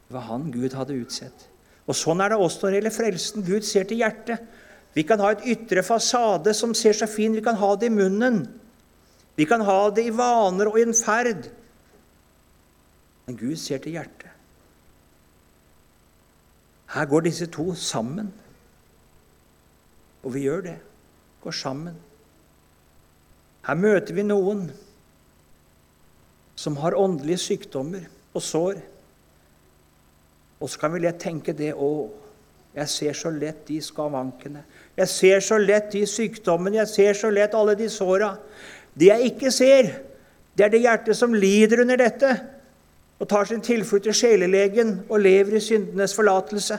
Det 0.07 0.13
var 0.13 0.25
han 0.25 0.47
Gud 0.51 0.73
hadde 0.73 0.97
utsett. 0.97 1.43
Og 1.85 1.93
Sånn 1.93 2.23
er 2.23 2.33
det 2.33 2.39
også 2.41 2.63
når 2.63 2.71
det 2.71 2.77
gjelder 2.79 2.93
frelsen. 2.95 3.43
Gud 3.45 3.65
ser 3.67 3.85
til 3.85 3.99
hjertet. 4.01 4.41
Vi 4.95 5.03
kan 5.05 5.21
ha 5.21 5.29
et 5.35 5.43
ytre 5.53 5.83
fasade 5.85 6.53
som 6.57 6.73
ser 6.73 6.95
så 6.97 7.05
fin 7.05 7.35
Vi 7.35 7.43
kan 7.45 7.57
ha 7.59 7.75
det 7.77 7.91
i 7.91 7.93
munnen. 7.93 8.39
Vi 9.37 9.45
kan 9.45 9.61
ha 9.67 9.91
det 9.93 10.07
i 10.07 10.13
vaner 10.15 10.71
og 10.71 10.79
i 10.79 10.85
en 10.87 10.97
ferd. 10.97 11.45
Men 13.27 13.37
Gud 13.37 13.59
ser 13.61 13.83
til 13.83 13.99
hjertet. 13.99 14.31
Her 16.95 17.05
går 17.05 17.27
disse 17.27 17.45
to 17.53 17.67
sammen. 17.77 18.31
Og 20.23 20.33
vi 20.33 20.47
gjør 20.47 20.65
det. 20.71 20.79
Går 21.45 21.53
sammen. 21.53 22.01
Her 23.69 23.77
møter 23.77 24.17
vi 24.17 24.25
noen 24.25 24.71
som 26.55 26.77
har 26.77 26.97
åndelige 26.97 27.37
sykdommer 27.37 28.07
og 28.33 28.43
sår. 28.43 28.79
Og 30.59 30.71
så 30.71 30.79
kan 30.79 30.93
vi 30.93 31.03
lett 31.03 31.19
tenke 31.19 31.53
det 31.53 31.73
òg. 31.73 32.21
jeg 32.75 32.89
ser 32.89 33.13
så 33.13 33.29
lett 33.29 33.67
de 33.67 33.81
skavankene. 33.81 34.63
Jeg 34.97 35.07
ser 35.07 35.39
så 35.39 35.57
lett 35.57 35.91
de 35.91 36.05
sykdommene. 36.05 36.77
Jeg 36.77 36.87
ser 36.87 37.13
så 37.13 37.29
lett 37.29 37.53
alle 37.55 37.75
de 37.75 37.89
såra. 37.89 38.35
Det 38.93 39.07
jeg 39.07 39.31
ikke 39.31 39.51
ser, 39.51 39.91
det 40.57 40.65
er 40.65 40.69
det 40.69 40.81
hjertet 40.81 41.17
som 41.17 41.33
lider 41.33 41.81
under 41.81 41.95
dette 41.95 42.33
og 43.19 43.29
tar 43.29 43.47
sin 43.47 43.61
tilflukt 43.61 44.03
til 44.03 44.13
sjelelegen 44.13 45.05
og 45.09 45.19
lever 45.19 45.55
i 45.55 45.63
syndenes 45.63 46.15
forlatelse. 46.15 46.77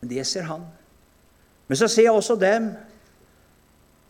Men 0.00 0.10
det 0.10 0.26
ser 0.26 0.46
han. 0.46 0.62
Men 1.68 1.76
så 1.76 1.88
ser 1.88 2.02
jeg 2.02 2.12
også 2.12 2.36
dem 2.38 2.70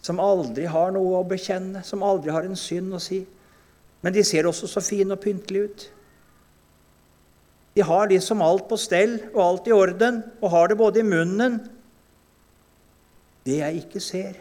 som 0.04 0.20
aldri 0.22 0.68
har 0.70 0.92
noe 0.94 1.18
å 1.18 1.26
bekjenne, 1.28 1.82
som 1.84 2.04
aldri 2.06 2.32
har 2.34 2.46
en 2.46 2.58
synd 2.58 2.94
å 2.94 3.00
si. 3.02 3.22
Men 4.02 4.14
de 4.14 4.22
ser 4.24 4.46
også 4.46 4.68
så 4.70 4.82
fine 4.84 5.16
og 5.16 5.22
pyntelige 5.22 5.68
ut. 5.68 5.86
De 7.74 7.84
har 7.86 8.10
liksom 8.10 8.42
alt 8.42 8.68
på 8.70 8.78
stell 8.80 9.18
og 9.32 9.42
alt 9.42 9.68
i 9.70 9.74
orden, 9.74 10.22
og 10.42 10.54
har 10.54 10.70
det 10.70 10.78
både 10.78 11.02
i 11.02 11.06
munnen 11.06 11.60
Det 13.48 13.62
jeg 13.62 13.78
ikke 13.80 14.00
ser, 14.02 14.34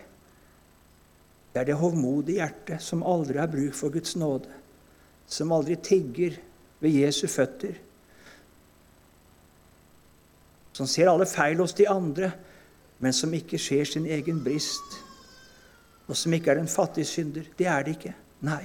det 1.54 1.62
er 1.62 1.67
det 1.70 1.78
hovmodige 1.80 2.41
hjertet 2.41 2.84
som 2.84 3.06
aldri 3.08 3.39
har 3.39 3.48
bruk 3.48 3.76
for 3.78 3.93
Guds 3.93 4.17
nåde 4.20 4.52
som 5.28 5.52
aldri 5.52 5.76
tigger 5.76 6.38
ved 6.80 6.96
Jesu 6.96 7.28
føtter. 7.28 7.76
Som 10.74 10.88
ser 10.88 11.10
alle 11.12 11.28
feil 11.28 11.60
hos 11.60 11.76
de 11.76 11.88
andre, 11.89 12.32
men 13.00 13.13
som 13.13 13.34
ikke 13.34 13.60
ser 13.60 13.86
sin 13.86 14.06
egen 14.06 14.39
brist. 14.43 15.02
Og 16.08 16.15
som 16.15 16.34
ikke 16.34 16.54
er 16.54 16.62
en 16.62 16.72
fattig 16.72 17.06
synder. 17.08 17.48
Det 17.58 17.67
er 17.67 17.84
det 17.84 17.98
ikke. 17.98 18.13
Nei. 18.48 18.63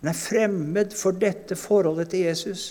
Den 0.00 0.10
er 0.12 0.18
fremmed 0.18 0.92
for 0.98 1.16
dette 1.16 1.56
forholdet 1.56 2.10
til 2.12 2.26
Jesus. 2.26 2.68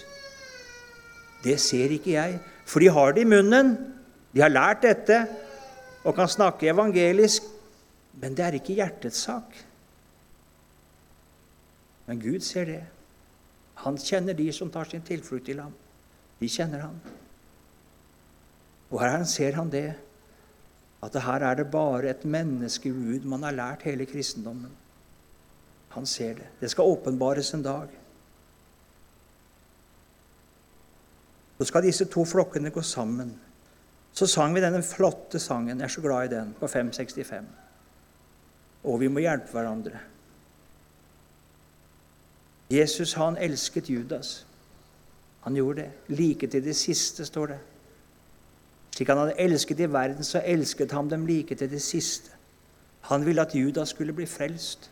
Det 1.44 1.58
ser 1.62 1.94
ikke 1.96 2.16
jeg. 2.16 2.40
For 2.66 2.84
de 2.84 2.90
har 2.92 3.16
det 3.16 3.26
i 3.26 3.30
munnen. 3.30 3.76
De 4.34 4.44
har 4.44 4.52
lært 4.52 4.84
dette 4.84 5.22
og 6.04 6.16
kan 6.18 6.30
snakke 6.30 6.70
evangelisk. 6.70 7.48
Men 8.22 8.36
det 8.36 8.46
er 8.46 8.58
ikke 8.60 8.78
hjertets 8.78 9.26
sak. 9.28 9.58
Men 12.06 12.22
Gud 12.22 12.40
ser 12.46 12.70
det. 12.70 12.82
Han 13.84 13.98
kjenner 14.00 14.38
de 14.38 14.48
som 14.54 14.72
tar 14.72 14.88
sin 14.90 15.04
tilflukt 15.04 15.48
til 15.50 15.60
ham. 15.60 15.74
De 16.40 16.50
kjenner 16.50 16.86
han. 16.86 17.00
Og 18.92 19.02
her 19.02 19.24
ser 19.28 19.58
han 19.58 19.72
det, 19.72 19.90
at 21.06 21.16
her 21.22 21.44
er 21.46 21.60
det 21.60 21.72
bare 21.72 22.10
et 22.10 22.26
menneskegud 22.26 23.28
man 23.30 23.44
har 23.44 23.56
lært 23.56 23.86
hele 23.86 24.06
kristendommen. 24.10 24.72
Han 25.96 26.06
ser 26.06 26.34
det. 26.34 26.48
Det 26.60 26.72
skal 26.72 26.84
åpenbares 26.92 27.54
en 27.54 27.64
dag. 27.64 27.92
Så 31.58 31.66
skal 31.70 31.86
disse 31.86 32.06
to 32.12 32.26
flokkene 32.26 32.70
gå 32.70 32.82
sammen. 32.82 33.36
Så 34.16 34.28
sang 34.28 34.56
vi 34.56 34.64
denne 34.64 34.84
flotte 34.84 35.40
sangen. 35.40 35.80
Jeg 35.80 35.86
er 35.86 35.94
så 35.94 36.02
glad 36.02 36.26
i 36.26 36.36
den, 36.36 36.54
på 36.60 36.68
565. 36.68 37.48
Og 38.84 39.00
vi 39.00 39.08
må 39.08 39.24
hjelpe 39.24 39.52
hverandre. 39.56 40.00
Jesus 42.72 43.14
han 43.14 43.38
elsket 43.38 43.90
Judas. 43.90 44.46
Han 45.46 45.56
gjorde 45.56 45.82
det. 45.82 46.18
Like 46.18 46.48
til 46.48 46.64
det 46.64 46.76
siste, 46.76 47.26
står 47.26 47.54
det. 47.54 47.60
Slik 48.96 49.10
han 49.12 49.20
hadde 49.20 49.40
elsket 49.44 49.82
i 49.84 49.92
verden, 49.92 50.24
så 50.24 50.40
elsket 50.40 50.94
han 50.96 51.10
dem 51.12 51.26
like 51.28 51.56
til 51.60 51.68
det 51.72 51.82
siste. 51.84 52.32
Han 53.10 53.26
ville 53.26 53.44
at 53.44 53.56
Judas 53.56 53.92
skulle 53.92 54.16
bli 54.16 54.26
frelst. 54.26 54.88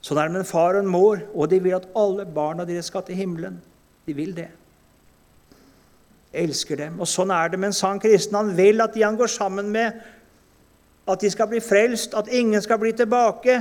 Sånn 0.00 0.20
er 0.20 0.28
det 0.28 0.36
med 0.36 0.44
en 0.44 0.48
far 0.48 0.76
og 0.76 0.84
en 0.84 0.92
mor, 0.92 1.24
og 1.34 1.50
de 1.50 1.58
vil 1.64 1.74
at 1.74 1.88
alle 1.98 2.24
barna 2.30 2.64
deres 2.68 2.86
skal 2.92 3.02
til 3.04 3.18
himmelen. 3.18 3.58
De 4.06 4.14
vil 4.14 4.30
det. 4.36 4.46
Elsker 6.36 6.78
dem. 6.78 7.00
Og 7.02 7.10
sånn 7.10 7.34
er 7.34 7.50
det 7.50 7.58
med 7.58 7.72
en 7.72 7.76
sann 7.76 8.00
kristen. 8.00 8.38
Han 8.38 8.54
vil 8.54 8.84
at 8.84 8.94
de 8.94 9.02
han 9.02 9.18
går 9.18 9.32
sammen 9.34 9.72
med, 9.74 9.98
at 11.06 11.22
de 11.22 11.30
skal 11.30 11.50
bli 11.50 11.58
frelst, 11.62 12.14
at 12.14 12.30
ingen 12.30 12.62
skal 12.62 12.78
bli 12.78 12.94
tilbake. 12.94 13.60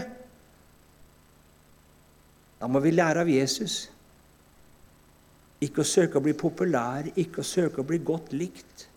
Da 2.62 2.70
må 2.70 2.82
vi 2.86 2.94
lære 2.94 3.26
av 3.26 3.30
Jesus. 3.30 3.86
Ikke 5.66 5.82
å 5.82 5.88
søke 5.90 6.22
å 6.22 6.26
bli 6.26 6.38
populær, 6.38 7.10
ikke 7.18 7.42
å 7.42 7.48
søke 7.48 7.82
å 7.82 7.88
bli 7.88 8.00
godt 8.06 8.34
likt, 8.38 8.92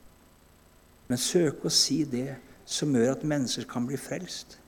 men 1.09 1.21
søke 1.21 1.69
å 1.69 1.73
si 1.73 2.03
det 2.09 2.37
som 2.69 2.93
gjør 2.93 3.15
at 3.17 3.27
mennesker 3.27 3.65
kan 3.69 3.87
bli 3.89 3.97
frelst. 4.01 4.59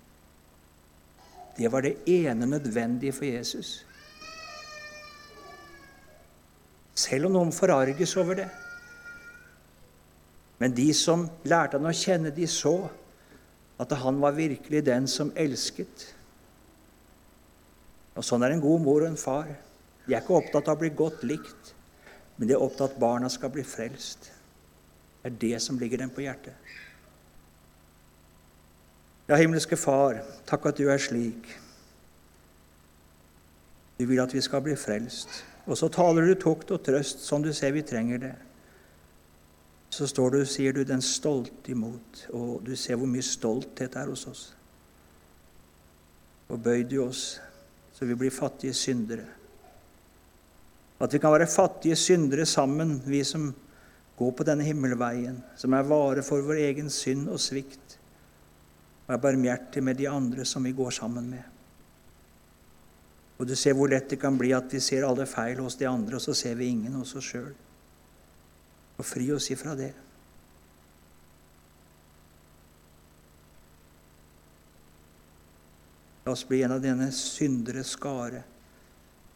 Det 1.56 1.68
var 1.68 1.84
det 1.84 1.98
ene 2.08 2.48
nødvendige 2.48 3.12
for 3.12 3.28
Jesus. 3.28 3.82
Selv 6.96 7.28
om 7.28 7.36
noen 7.36 7.52
forarges 7.52 8.16
over 8.20 8.40
det. 8.40 8.48
Men 10.60 10.72
de 10.76 10.88
som 10.96 11.26
lærte 11.48 11.78
han 11.78 11.88
å 11.88 11.96
kjenne, 11.96 12.32
de 12.32 12.48
så 12.48 12.74
at 13.80 13.92
han 13.96 14.20
var 14.20 14.36
virkelig 14.36 14.82
den 14.84 15.06
som 15.08 15.32
elsket. 15.36 16.10
Og 18.16 18.24
Sånn 18.26 18.44
er 18.44 18.52
en 18.52 18.64
god 18.64 18.84
mor 18.84 19.04
og 19.04 19.12
en 19.12 19.20
far. 19.20 19.48
De 20.04 20.12
er 20.12 20.20
ikke 20.20 20.36
opptatt 20.36 20.68
av 20.68 20.76
å 20.76 20.82
bli 20.82 20.90
godt 20.96 21.24
likt, 21.24 21.72
men 22.36 22.48
de 22.48 22.56
er 22.56 22.64
opptatt 22.64 22.90
av 22.90 22.96
at 22.96 23.00
barna 23.00 23.30
skal 23.32 23.52
bli 23.54 23.64
frelst. 23.64 24.28
Det 25.22 25.32
er 25.32 25.40
det 25.40 25.62
som 25.62 25.78
ligger 25.78 26.00
dem 26.00 26.10
på 26.10 26.24
hjertet. 26.24 26.54
Ja, 29.28 29.36
himmelske 29.36 29.76
Far, 29.78 30.22
takk 30.48 30.64
at 30.66 30.78
du 30.80 30.88
er 30.90 30.98
slik. 30.98 31.44
Du 34.00 34.06
vil 34.08 34.22
at 34.22 34.32
vi 34.34 34.40
skal 34.42 34.64
bli 34.64 34.74
frelst. 34.80 35.42
Og 35.68 35.78
så 35.78 35.90
taler 35.92 36.26
du 36.26 36.34
tukt 36.40 36.72
og 36.72 36.80
trøst, 36.82 37.20
som 37.22 37.44
du 37.44 37.52
ser 37.54 37.74
vi 37.76 37.84
trenger 37.86 38.22
det. 38.22 38.32
Så 39.90 40.08
står 40.10 40.34
du, 40.34 40.40
sier 40.46 40.74
du, 40.74 40.82
den 40.86 41.02
stolte 41.02 41.70
imot, 41.74 42.24
og 42.34 42.64
du 42.66 42.72
ser 42.78 42.98
hvor 42.98 43.10
mye 43.10 43.26
stolthet 43.26 43.98
er 43.98 44.10
hos 44.10 44.24
oss. 44.30 44.44
Og 46.50 46.58
bøy 46.62 46.82
du 46.88 47.00
oss, 47.04 47.40
så 47.94 48.08
vi 48.08 48.16
blir 48.18 48.34
fattige 48.34 48.74
syndere. 48.74 49.26
At 51.00 51.12
vi 51.14 51.20
kan 51.22 51.32
være 51.34 51.50
fattige 51.50 51.96
syndere 51.96 52.46
sammen, 52.46 52.98
vi 53.06 53.22
som 53.24 53.50
går 54.20 54.32
på 54.36 54.44
denne 54.44 54.66
himmelveien, 54.66 55.38
som 55.56 55.72
er 55.72 55.86
vare 55.88 56.22
for 56.24 56.44
vår 56.44 56.60
egen 56.66 56.90
synd 56.92 57.30
og 57.32 57.40
svikt, 57.40 57.96
og 59.06 59.14
er 59.14 59.22
barmhjertige 59.22 59.84
med 59.84 59.96
de 59.96 60.10
andre 60.10 60.44
som 60.44 60.64
vi 60.68 60.74
går 60.76 60.92
sammen 60.92 61.30
med. 61.32 61.46
Og 63.40 63.48
du 63.48 63.54
ser 63.56 63.72
hvor 63.72 63.88
lett 63.88 64.10
det 64.12 64.20
kan 64.20 64.36
bli 64.36 64.52
at 64.52 64.68
vi 64.68 64.82
ser 64.84 65.06
alle 65.08 65.24
feil 65.24 65.62
hos 65.64 65.78
de 65.80 65.88
andre, 65.88 66.18
og 66.18 66.22
så 66.22 66.36
ser 66.36 66.60
vi 66.60 66.68
ingen 66.68 67.00
hos 67.00 67.14
oss 67.16 67.32
sjøl. 67.32 67.54
Og 69.00 69.08
fri 69.08 69.30
oss 69.32 69.48
ifra 69.54 69.72
det. 69.78 69.94
La 76.28 76.36
oss 76.36 76.44
bli 76.44 76.60
en 76.60 76.76
av 76.76 76.84
denne 76.84 77.08
syndere 77.16 77.88
skare 77.88 78.44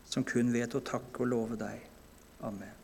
som 0.04 0.28
kun 0.28 0.52
vet 0.52 0.76
å 0.76 0.84
takke 0.84 1.24
og 1.24 1.32
love 1.32 1.56
deg. 1.58 1.80
Amen. 2.44 2.83